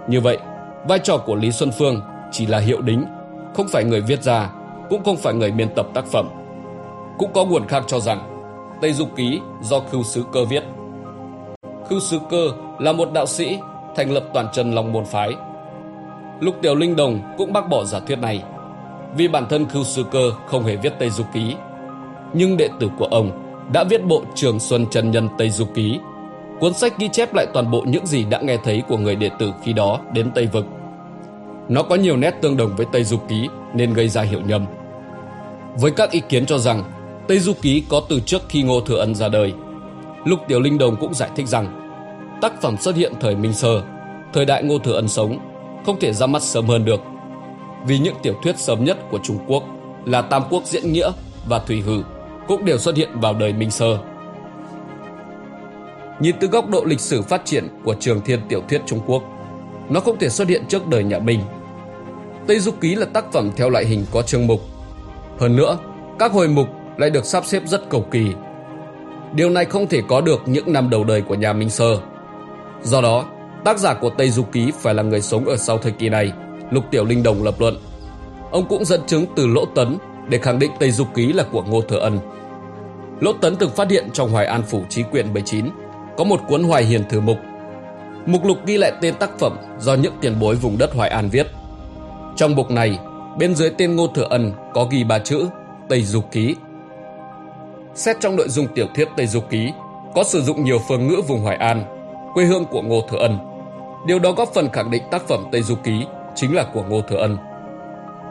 Như 0.08 0.22
vậy, 0.22 0.38
vai 0.88 1.00
trò 1.00 1.18
của 1.18 1.36
Lý 1.36 1.52
Xuân 1.52 1.72
Phương 1.78 2.02
chỉ 2.32 2.46
là 2.46 2.58
hiệu 2.60 2.82
đính, 2.82 3.06
không 3.54 3.68
phải 3.68 3.84
người 3.84 4.02
viết 4.02 4.24
ra, 4.24 4.50
cũng 4.90 5.04
không 5.04 5.18
phải 5.18 5.34
người 5.34 5.52
biên 5.52 5.70
tập 5.76 5.86
tác 5.94 6.06
phẩm. 6.06 6.30
Cũng 7.18 7.34
có 7.34 7.46
nguồn 7.46 7.68
khác 7.68 7.84
cho 7.88 8.00
rằng 8.00 8.20
Tây 8.82 8.94
Du 8.94 9.06
Ký 9.06 9.40
do 9.62 9.80
Khưu 9.80 10.04
Sứ 10.04 10.24
Cơ 10.32 10.46
viết. 10.46 10.64
Cưu 11.89 11.99
Sư 11.99 12.19
Cơ 12.30 12.52
là 12.80 12.93
một 12.93 13.13
đạo 13.13 13.25
sĩ 13.25 13.60
thành 13.95 14.12
lập 14.12 14.23
toàn 14.34 14.47
chân 14.54 14.71
Long 14.71 14.93
Môn 14.93 15.06
Phái. 15.06 15.30
Lục 16.39 16.56
Tiểu 16.62 16.75
Linh 16.75 16.95
Đồng 16.95 17.21
cũng 17.38 17.54
bác 17.54 17.69
bỏ 17.69 17.84
giả 17.84 17.99
thuyết 17.99 18.19
này 18.19 18.43
vì 19.15 19.28
bản 19.28 19.45
thân 19.49 19.65
Cưu 19.65 19.84
Sư 19.84 20.06
Cơ 20.12 20.32
không 20.47 20.63
hề 20.63 20.75
viết 20.75 20.93
Tây 20.99 21.10
Du 21.10 21.23
Ký. 21.34 21.56
Nhưng 22.34 22.58
đệ 22.58 22.69
tử 22.80 22.89
của 22.99 23.06
ông 23.06 23.32
đã 23.73 23.84
viết 23.84 24.06
bộ 24.06 24.21
Trường 24.36 24.60
Xuân 24.60 24.86
Trần 24.91 25.12
Nhân 25.12 25.30
Tây 25.38 25.49
Du 25.49 25.65
Ký, 25.65 25.99
cuốn 26.60 26.73
sách 26.73 26.97
ghi 26.97 27.10
chép 27.12 27.34
lại 27.34 27.45
toàn 27.54 27.71
bộ 27.71 27.82
những 27.88 28.06
gì 28.06 28.23
đã 28.23 28.41
nghe 28.41 28.58
thấy 28.63 28.84
của 28.88 28.97
người 28.97 29.15
đệ 29.15 29.30
tử 29.39 29.52
khi 29.63 29.73
đó 29.73 29.99
đến 30.13 30.32
Tây 30.36 30.45
Vực. 30.45 30.65
Nó 31.69 31.84
có 31.84 31.95
nhiều 31.95 32.17
nét 32.17 32.32
tương 32.41 32.58
đồng 32.58 32.75
với 32.75 32.86
Tây 32.91 33.04
Du 33.04 33.17
Ký 33.17 33.49
nên 33.73 33.93
gây 33.93 34.08
ra 34.08 34.21
hiểu 34.21 34.41
nhầm. 34.47 34.65
Với 35.75 35.91
các 35.91 36.12
ý 36.12 36.21
kiến 36.30 36.45
cho 36.45 36.58
rằng 36.58 36.84
Tây 37.28 37.39
Du 37.39 37.54
Ký 37.62 37.84
có 37.89 38.02
từ 38.10 38.19
trước 38.19 38.41
khi 38.49 38.63
Ngô 38.63 38.82
Thừa 38.82 38.99
Ân 38.99 39.15
ra 39.15 39.30
đời, 39.30 39.54
Lục 40.26 40.40
Tiểu 40.48 40.60
Linh 40.60 40.78
Đồng 40.78 40.96
cũng 40.96 41.14
giải 41.14 41.30
thích 41.36 41.48
rằng 41.48 41.90
tác 42.42 42.62
phẩm 42.62 42.78
xuất 42.78 42.96
hiện 42.96 43.14
thời 43.20 43.36
Minh 43.36 43.54
Sơ, 43.54 43.82
thời 44.34 44.46
đại 44.46 44.64
Ngô 44.64 44.80
Thừa 44.80 44.96
Ân 44.96 45.08
sống, 45.08 45.40
không 45.86 46.00
thể 46.00 46.14
ra 46.14 46.28
mắt 46.28 46.42
sớm 46.42 46.68
hơn 46.68 46.86
được. 46.86 47.02
Vì 47.88 48.00
những 48.00 48.16
tiểu 48.24 48.34
thuyết 48.44 48.58
sớm 48.58 48.84
nhất 48.84 48.98
của 49.12 49.20
Trung 49.24 49.38
Quốc 49.48 49.64
là 50.06 50.22
Tam 50.22 50.44
Quốc 50.50 50.66
Diễn 50.66 50.92
Nghĩa 50.92 51.12
và 51.48 51.60
Thủy 51.60 51.82
Hử 51.82 52.04
cũng 52.48 52.66
đều 52.66 52.78
xuất 52.78 52.96
hiện 52.96 53.10
vào 53.14 53.34
đời 53.34 53.54
Minh 53.54 53.72
Sơ. 53.72 53.98
Nhìn 56.20 56.36
từ 56.40 56.48
góc 56.48 56.70
độ 56.70 56.84
lịch 56.86 57.00
sử 57.00 57.22
phát 57.22 57.46
triển 57.46 57.68
của 57.84 57.96
trường 58.00 58.22
thiên 58.22 58.40
tiểu 58.50 58.62
thuyết 58.70 58.82
Trung 58.86 59.00
Quốc, 59.08 59.24
nó 59.90 60.00
không 60.00 60.20
thể 60.20 60.30
xuất 60.30 60.48
hiện 60.48 60.64
trước 60.68 60.88
đời 60.88 61.04
nhà 61.04 61.20
Minh. 61.20 61.40
Tây 62.48 62.60
Du 62.60 62.72
Ký 62.72 62.96
là 62.96 63.06
tác 63.06 63.32
phẩm 63.32 63.52
theo 63.56 63.70
loại 63.70 63.86
hình 63.86 64.06
có 64.12 64.22
chương 64.22 64.48
mục. 64.48 64.62
Hơn 65.40 65.56
nữa, 65.56 65.78
các 66.20 66.32
hồi 66.32 66.48
mục 66.48 66.68
lại 66.98 67.10
được 67.10 67.26
sắp 67.26 67.46
xếp 67.46 67.64
rất 67.66 67.90
cầu 67.90 68.06
kỳ. 68.12 68.26
Điều 69.34 69.50
này 69.50 69.65
không 69.65 69.88
thể 69.88 70.02
có 70.08 70.22
được 70.22 70.42
những 70.46 70.74
năm 70.74 70.89
đầu 70.89 71.04
đời 71.04 71.22
của 71.22 71.36
nhà 71.36 71.54
Minh 71.54 71.70
Sơ. 71.70 71.98
Do 72.84 73.02
đó, 73.02 73.26
tác 73.65 73.80
giả 73.80 73.94
của 73.94 74.10
Tây 74.10 74.30
Du 74.30 74.44
Ký 74.44 74.72
phải 74.80 74.94
là 74.94 75.04
người 75.04 75.22
sống 75.22 75.46
ở 75.46 75.58
sau 75.58 75.78
thời 75.78 75.92
kỳ 75.92 76.10
này, 76.10 76.32
Lục 76.72 76.84
Tiểu 76.92 77.06
Linh 77.06 77.24
Đồng 77.24 77.44
lập 77.44 77.56
luận. 77.60 77.78
Ông 78.52 78.65
cũng 78.70 78.86
dẫn 78.86 79.02
chứng 79.08 79.26
từ 79.36 79.48
Lỗ 79.48 79.65
Tấn 79.65 79.98
để 80.30 80.38
khẳng 80.38 80.60
định 80.60 80.72
Tây 80.80 80.92
Du 80.92 81.06
Ký 81.15 81.34
là 81.34 81.44
của 81.52 81.63
Ngô 81.63 81.82
Thừa 81.82 82.00
Ân. 82.00 82.20
Lỗ 83.20 83.34
Tấn 83.34 83.56
từng 83.56 83.70
phát 83.70 83.89
hiện 83.89 84.10
trong 84.13 84.30
Hoài 84.32 84.46
An 84.46 84.63
Phủ 84.63 84.84
Trí 84.89 85.04
Quyện 85.04 85.34
19 85.34 85.65
có 86.18 86.24
một 86.24 86.39
cuốn 86.48 86.63
Hoài 86.63 86.84
Hiền 86.84 87.04
Thử 87.10 87.20
Mục. 87.20 87.38
Mục 88.26 88.46
lục 88.46 88.58
ghi 88.65 88.78
lại 88.78 88.92
tên 89.02 89.15
tác 89.15 89.39
phẩm 89.39 89.58
do 89.80 89.94
những 89.94 90.13
tiền 90.22 90.39
bối 90.39 90.56
vùng 90.56 90.78
đất 90.78 90.94
Hoài 90.94 91.10
An 91.10 91.30
viết. 91.30 91.48
Trong 92.36 92.56
mục 92.56 92.72
này, 92.72 93.00
bên 93.38 93.56
dưới 93.56 93.70
tên 93.78 93.96
Ngô 93.96 94.08
Thừa 94.08 94.28
Ân 94.30 94.52
có 94.74 94.88
ghi 94.92 95.04
ba 95.04 95.20
chữ 95.20 95.48
Tây 95.89 96.04
Du 96.04 96.22
Ký. 96.22 96.56
Xét 98.00 98.18
trong 98.20 98.36
nội 98.36 98.50
dung 98.50 98.68
tiểu 98.68 98.88
thuyết 98.96 99.08
Tây 99.18 99.28
Du 99.28 99.40
Ký, 99.40 99.74
có 100.16 100.24
sử 100.24 100.42
dụng 100.42 100.64
nhiều 100.64 100.80
phương 100.88 101.08
ngữ 101.08 101.22
vùng 101.28 101.42
Hoài 101.42 101.58
An, 101.58 101.84
quê 102.34 102.46
hương 102.46 102.66
của 102.66 102.82
Ngô 102.82 103.02
Thừa 103.10 103.18
Ân. 103.18 103.38
Điều 104.06 104.20
đó 104.20 104.32
góp 104.32 104.50
phần 104.54 104.70
khẳng 104.70 104.92
định 104.92 105.04
tác 105.12 105.28
phẩm 105.28 105.44
Tây 105.52 105.62
Du 105.62 105.76
Ký 105.76 106.06
chính 106.36 106.56
là 106.56 106.66
của 106.74 106.84
Ngô 106.84 107.02
Thừa 107.02 107.18
Ân. 107.18 107.38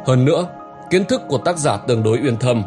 Hơn 0.06 0.24
nữa, 0.24 0.46
kiến 0.90 1.04
thức 1.04 1.22
của 1.28 1.38
tác 1.38 1.58
giả 1.58 1.76
tương 1.76 2.02
đối 2.02 2.18
uyên 2.18 2.36
thâm, 2.36 2.62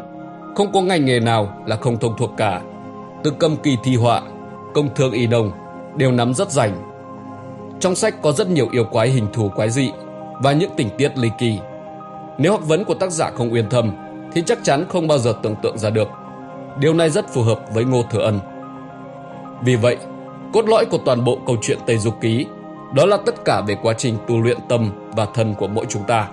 không 0.54 0.72
có 0.72 0.80
ngành 0.80 1.04
nghề 1.04 1.20
nào 1.20 1.62
là 1.66 1.76
không 1.76 1.98
thông 1.98 2.16
thuộc 2.16 2.30
cả. 2.36 2.60
Từ 3.24 3.30
cầm 3.38 3.56
kỳ 3.56 3.76
thi 3.84 3.96
họa, 3.96 4.22
công 4.74 4.94
thương 4.94 5.12
y 5.12 5.26
đồng 5.26 5.50
đều 5.96 6.12
nắm 6.12 6.34
rất 6.34 6.50
rành. 6.50 6.72
Trong 7.80 7.94
sách 7.94 8.22
có 8.22 8.32
rất 8.32 8.48
nhiều 8.48 8.68
yêu 8.72 8.84
quái 8.84 9.08
hình 9.08 9.26
thù 9.32 9.48
quái 9.48 9.70
dị 9.70 9.92
và 10.42 10.52
những 10.52 10.70
tình 10.76 10.88
tiết 10.98 11.18
ly 11.18 11.30
kỳ. 11.38 11.58
Nếu 12.38 12.52
học 12.52 12.66
vấn 12.66 12.84
của 12.84 12.94
tác 12.94 13.12
giả 13.12 13.30
không 13.34 13.52
uyên 13.52 13.68
thâm 13.70 13.92
thì 14.32 14.42
chắc 14.46 14.58
chắn 14.62 14.84
không 14.88 15.08
bao 15.08 15.18
giờ 15.18 15.34
tưởng 15.42 15.56
tượng 15.62 15.78
ra 15.78 15.90
được. 15.90 16.08
Điều 16.78 16.94
này 16.94 17.10
rất 17.10 17.28
phù 17.28 17.42
hợp 17.42 17.60
với 17.74 17.84
Ngô 17.84 18.02
Thừa 18.10 18.22
Ân. 18.22 18.40
Vì 19.64 19.76
vậy, 19.76 19.96
cốt 20.52 20.68
lõi 20.68 20.84
của 20.84 20.98
toàn 21.04 21.24
bộ 21.24 21.38
câu 21.46 21.56
chuyện 21.62 21.78
Tây 21.86 21.98
Du 21.98 22.10
Ký 22.10 22.46
đó 22.94 23.06
là 23.06 23.16
tất 23.26 23.44
cả 23.44 23.60
về 23.66 23.76
quá 23.82 23.94
trình 23.98 24.16
tu 24.26 24.40
luyện 24.40 24.58
tâm 24.68 24.90
và 25.16 25.26
thân 25.34 25.54
của 25.54 25.68
mỗi 25.68 25.86
chúng 25.88 26.02
ta. 26.04 26.28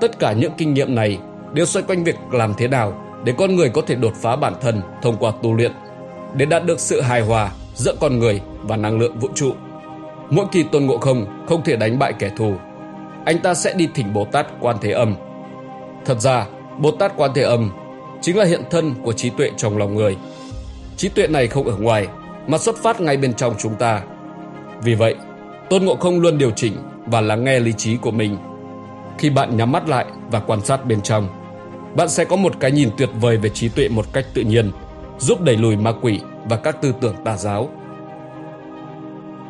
Tất 0.00 0.18
cả 0.18 0.32
những 0.32 0.52
kinh 0.58 0.74
nghiệm 0.74 0.94
này 0.94 1.18
đều 1.52 1.66
xoay 1.66 1.84
quanh 1.88 2.04
việc 2.04 2.16
làm 2.32 2.54
thế 2.54 2.68
nào 2.68 2.92
để 3.24 3.34
con 3.38 3.56
người 3.56 3.68
có 3.68 3.82
thể 3.86 3.94
đột 3.94 4.12
phá 4.14 4.36
bản 4.36 4.54
thân 4.60 4.82
thông 5.02 5.16
qua 5.16 5.32
tu 5.42 5.54
luyện, 5.54 5.72
để 6.34 6.46
đạt 6.46 6.66
được 6.66 6.80
sự 6.80 7.00
hài 7.00 7.20
hòa 7.20 7.50
giữa 7.74 7.94
con 8.00 8.18
người 8.18 8.40
và 8.62 8.76
năng 8.76 8.98
lượng 8.98 9.18
vũ 9.18 9.28
trụ. 9.34 9.52
Mỗi 10.30 10.46
kỳ 10.52 10.62
Tôn 10.62 10.86
Ngộ 10.86 10.98
Không 10.98 11.44
không 11.48 11.62
thể 11.62 11.76
đánh 11.76 11.98
bại 11.98 12.12
kẻ 12.18 12.30
thù, 12.36 12.54
anh 13.24 13.38
ta 13.38 13.54
sẽ 13.54 13.74
đi 13.76 13.88
thỉnh 13.94 14.12
Bồ 14.12 14.24
Tát 14.24 14.46
Quan 14.60 14.76
Thế 14.80 14.90
Âm. 14.90 15.14
Thật 16.04 16.20
ra, 16.20 16.46
Bồ 16.78 16.90
Tát 16.90 17.16
Quan 17.16 17.30
Thế 17.34 17.42
Âm 17.42 17.70
chính 18.24 18.36
là 18.36 18.44
hiện 18.44 18.62
thân 18.70 18.94
của 19.02 19.12
trí 19.12 19.30
tuệ 19.30 19.50
trong 19.56 19.78
lòng 19.78 19.94
người. 19.94 20.16
Trí 20.96 21.08
tuệ 21.08 21.26
này 21.26 21.48
không 21.48 21.66
ở 21.66 21.76
ngoài, 21.76 22.06
mà 22.46 22.58
xuất 22.58 22.76
phát 22.76 23.00
ngay 23.00 23.16
bên 23.16 23.34
trong 23.34 23.54
chúng 23.58 23.74
ta. 23.74 24.02
Vì 24.82 24.94
vậy, 24.94 25.14
Tôn 25.70 25.84
Ngộ 25.84 25.94
Không 25.94 26.20
luôn 26.20 26.38
điều 26.38 26.50
chỉnh 26.50 26.76
và 27.06 27.20
lắng 27.20 27.44
nghe 27.44 27.58
lý 27.58 27.72
trí 27.72 27.96
của 27.96 28.10
mình. 28.10 28.36
Khi 29.18 29.30
bạn 29.30 29.56
nhắm 29.56 29.72
mắt 29.72 29.88
lại 29.88 30.06
và 30.30 30.40
quan 30.40 30.60
sát 30.60 30.86
bên 30.86 31.00
trong, 31.00 31.28
bạn 31.96 32.08
sẽ 32.08 32.24
có 32.24 32.36
một 32.36 32.60
cái 32.60 32.70
nhìn 32.70 32.90
tuyệt 32.96 33.08
vời 33.20 33.36
về 33.36 33.48
trí 33.48 33.68
tuệ 33.68 33.88
một 33.88 34.06
cách 34.12 34.26
tự 34.34 34.42
nhiên, 34.42 34.70
giúp 35.18 35.40
đẩy 35.40 35.56
lùi 35.56 35.76
ma 35.76 35.92
quỷ 36.02 36.20
và 36.44 36.56
các 36.56 36.82
tư 36.82 36.94
tưởng 37.00 37.14
tà 37.24 37.36
giáo. 37.36 37.68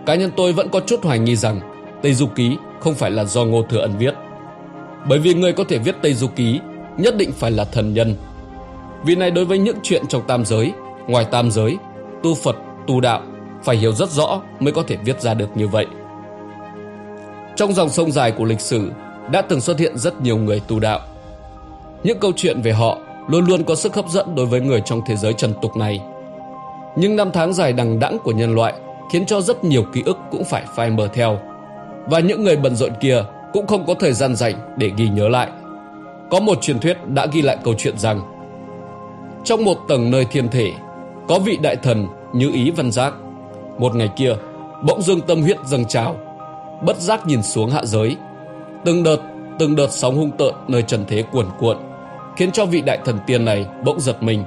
Cá 0.07 0.15
nhân 0.15 0.31
tôi 0.37 0.53
vẫn 0.53 0.69
có 0.69 0.81
chút 0.81 1.05
hoài 1.05 1.19
nghi 1.19 1.37
rằng 1.37 1.61
Tây 2.03 2.15
Du 2.15 2.27
Ký 2.27 2.57
không 2.81 2.95
phải 2.95 3.11
là 3.11 3.25
do 3.25 3.45
Ngô 3.45 3.63
Thừa 3.63 3.81
Ân 3.81 3.99
viết. 3.99 4.15
Bởi 5.09 5.19
vì 5.19 5.35
người 5.35 5.53
có 5.53 5.65
thể 5.69 5.79
viết 5.79 5.95
Tây 6.03 6.15
Du 6.15 6.29
Ký 6.29 6.61
nhất 6.97 7.17
định 7.17 7.33
phải 7.33 7.51
là 7.51 7.65
thần 7.65 7.95
nhân. 7.95 8.17
Vì 9.05 9.15
này 9.15 9.31
đối 9.31 9.45
với 9.45 9.59
những 9.59 9.79
chuyện 9.83 10.07
trong 10.09 10.23
tam 10.27 10.45
giới, 10.45 10.73
ngoài 11.07 11.25
tam 11.31 11.51
giới, 11.51 11.77
tu 12.23 12.35
Phật, 12.35 12.57
tu 12.87 13.01
đạo 13.01 13.23
phải 13.65 13.77
hiểu 13.77 13.93
rất 13.93 14.11
rõ 14.11 14.41
mới 14.61 14.73
có 14.73 14.83
thể 14.87 14.97
viết 15.05 15.21
ra 15.21 15.35
được 15.35 15.57
như 15.57 15.69
vậy. 15.69 15.87
Trong 17.57 17.73
dòng 17.73 17.89
sông 17.89 18.13
dài 18.13 18.33
của 18.33 18.45
lịch 18.45 18.61
sử 18.61 18.91
đã 19.33 19.43
từng 19.43 19.61
xuất 19.61 19.79
hiện 19.79 19.99
rất 19.99 20.23
nhiều 20.23 20.37
người 20.37 20.61
tu 20.69 20.81
đạo. 20.81 21.01
Những 22.03 22.19
câu 22.19 22.33
chuyện 22.37 22.63
về 22.63 22.73
họ 22.73 22.99
luôn 23.29 23.47
luôn 23.47 23.65
có 23.65 23.75
sức 23.75 23.95
hấp 23.95 24.09
dẫn 24.09 24.35
đối 24.35 24.47
với 24.47 24.61
người 24.61 24.81
trong 24.81 25.01
thế 25.07 25.17
giới 25.17 25.33
trần 25.33 25.55
tục 25.63 25.77
này. 25.77 26.01
Nhưng 26.97 27.17
năm 27.17 27.31
tháng 27.33 27.53
dài 27.53 27.73
đằng 27.73 27.99
đẵng 27.99 28.19
của 28.25 28.33
nhân 28.33 28.55
loại 28.55 28.75
khiến 29.13 29.27
cho 29.27 29.41
rất 29.41 29.65
nhiều 29.65 29.85
ký 29.93 30.03
ức 30.07 30.19
cũng 30.31 30.45
phải 30.45 30.65
phai 30.77 30.91
mờ 30.91 31.09
theo. 31.15 31.39
Và 32.07 32.21
những 32.21 32.45
người 32.45 32.57
bận 32.57 32.77
rộn 32.77 32.93
kia 33.01 33.25
cũng 33.53 33.67
không 33.67 33.87
có 33.87 33.95
thời 33.95 34.13
gian 34.13 34.37
dành 34.37 34.55
để 34.77 34.91
ghi 34.97 35.09
nhớ 35.09 35.29
lại. 35.29 35.49
Có 36.31 36.41
một 36.41 36.63
truyền 36.63 36.79
thuyết 36.79 36.97
đã 37.09 37.27
ghi 37.33 37.43
lại 37.43 37.57
câu 37.65 37.75
chuyện 37.79 37.99
rằng 37.99 38.34
trong 39.45 39.65
một 39.65 39.79
tầng 39.89 40.11
nơi 40.11 40.25
thiên 40.25 40.49
thể 40.49 40.73
có 41.29 41.39
vị 41.39 41.59
đại 41.63 41.77
thần 41.77 42.07
như 42.33 42.51
ý 42.53 42.71
văn 42.71 42.91
giác. 42.91 43.15
Một 43.79 43.95
ngày 43.95 44.09
kia, 44.17 44.37
bỗng 44.83 45.03
dương 45.03 45.21
tâm 45.21 45.43
huyết 45.43 45.57
dâng 45.67 45.85
trào 45.85 46.17
bất 46.87 46.97
giác 47.01 47.27
nhìn 47.27 47.43
xuống 47.43 47.71
hạ 47.71 47.85
giới. 47.85 48.17
Từng 48.85 49.03
đợt, 49.03 49.17
từng 49.59 49.77
đợt 49.77 49.89
sóng 49.91 50.17
hung 50.17 50.31
tợn 50.31 50.55
nơi 50.69 50.83
trần 50.83 51.05
thế 51.09 51.23
cuồn 51.23 51.47
cuộn, 51.59 51.77
khiến 52.37 52.51
cho 52.51 52.67
vị 52.67 52.83
đại 52.87 52.99
thần 53.05 53.19
tiên 53.27 53.45
này 53.45 53.67
bỗng 53.85 54.01
giật 54.01 54.23
mình. 54.23 54.45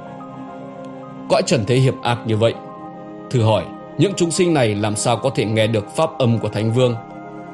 Cõi 1.29 1.41
trần 1.45 1.65
thế 1.67 1.75
hiểm 1.75 2.01
ác 2.01 2.17
như 2.25 2.37
vậy, 2.37 2.53
thử 3.29 3.43
hỏi, 3.43 3.63
những 3.97 4.13
chúng 4.15 4.31
sinh 4.31 4.53
này 4.53 4.75
làm 4.75 4.95
sao 4.95 5.17
có 5.17 5.29
thể 5.29 5.45
nghe 5.45 5.67
được 5.67 5.95
pháp 5.95 6.09
âm 6.17 6.39
của 6.39 6.49
Thánh 6.49 6.73
Vương? 6.73 6.95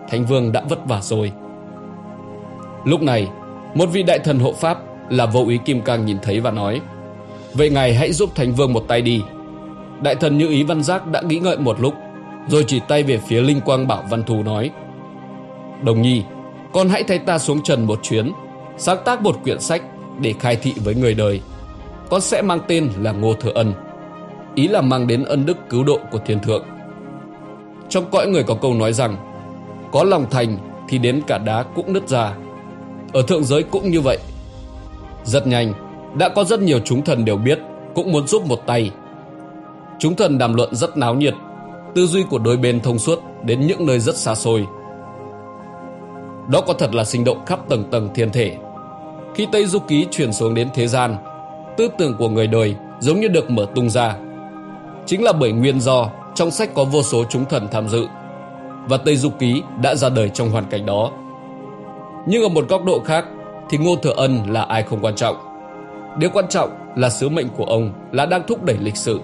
Thánh 0.10 0.26
Vương 0.26 0.52
đã 0.52 0.64
vất 0.70 0.86
vả 0.86 1.00
rồi. 1.02 1.32
Lúc 2.86 3.02
này 3.02 3.30
Một 3.76 3.86
vị 3.86 4.04
đại 4.04 4.20
thần 4.20 4.40
hộ 4.40 4.54
pháp 4.54 4.78
Là 5.10 5.26
vô 5.26 5.46
ý 5.50 5.58
Kim 5.66 5.82
Cang 5.82 6.06
nhìn 6.06 6.18
thấy 6.22 6.40
và 6.40 6.52
nói 6.52 6.82
Vậy 7.54 7.70
ngài 7.70 7.94
hãy 7.94 8.14
giúp 8.14 8.36
Thánh 8.36 8.54
Vương 8.54 8.74
một 8.74 8.86
tay 8.88 9.02
đi. 9.02 9.22
Đại 10.02 10.16
thần 10.16 10.38
như 10.38 10.48
ý 10.48 10.64
văn 10.64 10.84
giác 10.84 11.08
đã 11.08 11.22
nghĩ 11.22 11.40
ngợi 11.40 11.58
một 11.58 11.82
lúc, 11.82 11.94
Rồi 12.48 12.64
chỉ 12.68 12.80
tay 12.88 13.04
về 13.04 13.20
phía 13.28 13.42
Linh 13.42 13.62
Quang 13.62 13.88
Bảo 13.88 14.04
Văn 14.10 14.24
Thù 14.24 14.44
nói, 14.44 14.72
Đồng 15.84 16.02
nhi, 16.02 16.24
Con 16.74 16.90
hãy 16.90 17.04
thay 17.04 17.20
ta 17.20 17.38
xuống 17.38 17.64
trần 17.64 17.86
một 17.86 18.00
chuyến, 18.04 18.32
Sáng 18.78 18.98
tác 19.06 19.22
một 19.22 19.40
quyển 19.44 19.60
sách 19.60 19.82
Để 20.22 20.34
khai 20.40 20.56
thị 20.56 20.74
với 20.84 20.96
người 20.96 21.14
đời. 21.14 21.42
Con 22.10 22.22
sẽ 22.22 22.42
mang 22.42 22.60
tên 22.68 22.90
là 23.02 23.12
Ngô 23.12 23.34
Thừa 23.34 23.52
Ân, 23.56 23.74
Ý 24.56 24.68
là 24.68 24.82
mang 24.82 25.08
đến 25.08 25.24
ân 25.24 25.46
đức 25.46 25.58
cứu 25.70 25.84
độ 25.84 26.00
của 26.12 26.20
thiên 26.26 26.40
thượng. 26.40 26.66
Trong 27.90 28.12
cõi 28.12 28.28
người 28.28 28.44
có 28.44 28.56
câu 28.56 28.74
nói 28.74 28.94
rằng, 28.94 29.16
Có 29.92 30.04
lòng 30.04 30.26
thành 30.32 30.58
thì 30.90 30.98
đến 30.98 31.22
cả 31.28 31.38
đá 31.38 31.64
cũng 31.64 31.94
nứt 31.94 32.10
ra, 32.10 32.34
Ở 33.14 33.22
thượng 33.22 33.44
giới 33.44 33.64
cũng 33.64 33.92
như 33.92 34.02
vậy. 34.02 34.18
Rất 35.24 35.48
nhanh 35.48 35.74
đã 36.18 36.30
có 36.30 36.44
rất 36.44 36.60
nhiều 36.62 36.80
chúng 36.80 37.02
thần 37.02 37.26
đều 37.26 37.38
biết, 37.38 37.60
Cũng 37.96 38.12
muốn 38.12 38.28
giúp 38.28 38.46
một 38.46 38.60
tay. 38.66 38.92
Chúng 40.00 40.16
thần 40.16 40.38
đàm 40.38 40.54
luận 40.54 40.76
rất 40.76 40.98
náo 40.98 41.16
nhiệt, 41.16 41.34
Tư 41.96 42.06
duy 42.06 42.24
của 42.30 42.38
đôi 42.38 42.58
bên 42.58 42.80
thông 42.80 43.00
suốt 43.00 43.20
Đến 43.44 43.68
những 43.68 43.86
nơi 43.86 44.00
rất 44.00 44.18
xa 44.18 44.36
xôi. 44.36 44.66
Đó 46.48 46.62
có 46.62 46.74
thật 46.74 46.96
là 46.96 47.04
sinh 47.04 47.24
động 47.24 47.46
khắp 47.46 47.60
tầng 47.70 47.84
tầng 47.92 48.10
thiên 48.16 48.32
thể. 48.32 48.58
Khi 49.36 49.48
Tây 49.52 49.66
Du 49.66 49.80
Ký 49.80 50.08
chuyển 50.12 50.34
xuống 50.34 50.54
đến 50.54 50.70
thế 50.74 50.88
gian, 50.88 51.16
Tư 51.78 51.88
tưởng 51.98 52.16
của 52.20 52.30
người 52.30 52.48
đời 52.48 52.76
giống 53.00 53.20
như 53.20 53.28
được 53.28 53.50
mở 53.50 53.66
tung 53.76 53.90
ra. 53.90 54.16
Chính 55.06 55.24
là 55.24 55.34
bởi 55.34 55.52
nguyên 55.52 55.82
do 55.82 56.10
Trong 56.36 56.52
sách 56.52 56.74
có 56.74 56.84
vô 56.84 57.04
số 57.04 57.24
chúng 57.30 57.46
thần 57.46 57.68
tham 57.72 57.90
dự, 57.90 58.08
Và 58.88 58.98
Tây 58.98 59.18
Du 59.18 59.30
Ký 59.30 59.62
đã 59.82 59.96
ra 59.96 60.10
đời 60.10 60.30
trong 60.30 60.50
hoàn 60.50 60.66
cảnh 60.66 60.86
đó. 60.86 61.12
Nhưng 62.26 62.44
ở 62.44 62.50
một 62.50 62.70
góc 62.70 62.86
độ 62.86 63.00
khác 63.06 63.26
Thì 63.70 63.78
Ngô 63.78 63.96
Thừa 63.96 64.14
Ân 64.18 64.40
là 64.50 64.62
ai 64.62 64.84
không 64.84 65.00
quan 65.02 65.16
trọng. 65.16 65.53
Điều 66.18 66.30
quan 66.30 66.46
trọng 66.50 66.94
là 66.96 67.10
sứ 67.10 67.30
mệnh 67.30 67.50
của 67.50 67.66
ông 67.66 67.94
Là 68.12 68.26
đang 68.26 68.48
thúc 68.48 68.64
đẩy 68.64 68.78
lịch 68.78 68.98
sử 68.98 69.20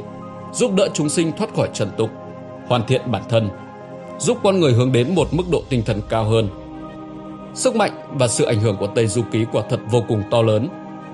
Giúp 0.54 0.72
đỡ 0.76 0.88
chúng 0.94 1.10
sinh 1.10 1.32
thoát 1.38 1.56
khỏi 1.56 1.70
trần 1.74 1.90
tục 1.98 2.10
Hoàn 2.68 2.88
thiện 2.88 3.12
bản 3.12 3.24
thân 3.30 3.50
Giúp 4.18 4.38
con 4.44 4.60
người 4.60 4.74
hướng 4.74 4.92
đến 4.92 5.16
một 5.16 5.28
mức 5.32 5.44
độ 5.52 5.64
tinh 5.70 5.84
thần 5.86 6.02
cao 6.10 6.24
hơn 6.24 6.50
Sức 7.54 7.76
mạnh 7.76 7.92
và 8.14 8.28
sự 8.28 8.46
ảnh 8.46 8.60
hưởng 8.60 8.78
của 8.78 8.88
Tây 8.88 9.08
Du 9.08 9.22
Ký 9.32 9.46
quả 9.52 9.64
thật 9.70 9.80
vô 9.92 10.04
cùng 10.08 10.24
to 10.32 10.42
lớn 10.42 10.70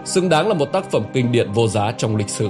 Xứng 0.05 0.29
đáng 0.29 0.47
là 0.47 0.53
một 0.53 0.71
tác 0.73 0.91
phẩm 0.91 1.03
kinh 1.13 1.31
điển 1.31 1.51
vô 1.51 1.67
giá 1.67 1.91
trong 1.91 2.15
lịch 2.15 2.29
sử 2.29 2.49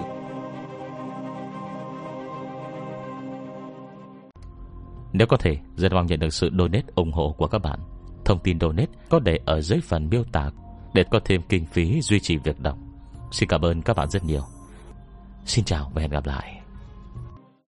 Nếu 5.17 5.27
có 5.27 5.37
thể, 5.37 5.57
rất 5.75 5.93
mong 5.93 6.05
nhận 6.05 6.19
được 6.19 6.33
sự 6.33 6.49
donate 6.57 6.83
ủng 6.95 7.11
hộ 7.11 7.35
của 7.37 7.47
các 7.47 7.59
bạn. 7.59 7.79
Thông 8.25 8.39
tin 8.39 8.59
donate 8.59 8.91
có 9.09 9.19
để 9.19 9.39
ở 9.45 9.61
dưới 9.61 9.79
phần 9.83 10.09
miêu 10.09 10.23
tả 10.31 10.51
để 10.93 11.03
có 11.11 11.19
thêm 11.25 11.41
kinh 11.49 11.65
phí 11.65 12.01
duy 12.01 12.19
trì 12.19 12.37
việc 12.37 12.59
đọc. 12.59 12.77
Xin 13.35 13.49
cảm 13.49 13.61
ơn 13.61 13.81
các 13.81 13.95
bạn 13.95 14.09
rất 14.09 14.25
nhiều. 14.25 14.41
Xin 15.45 15.65
chào 15.65 15.91
và 15.93 16.01
hẹn 16.01 16.11
gặp 16.11 16.25
lại. 16.25 16.61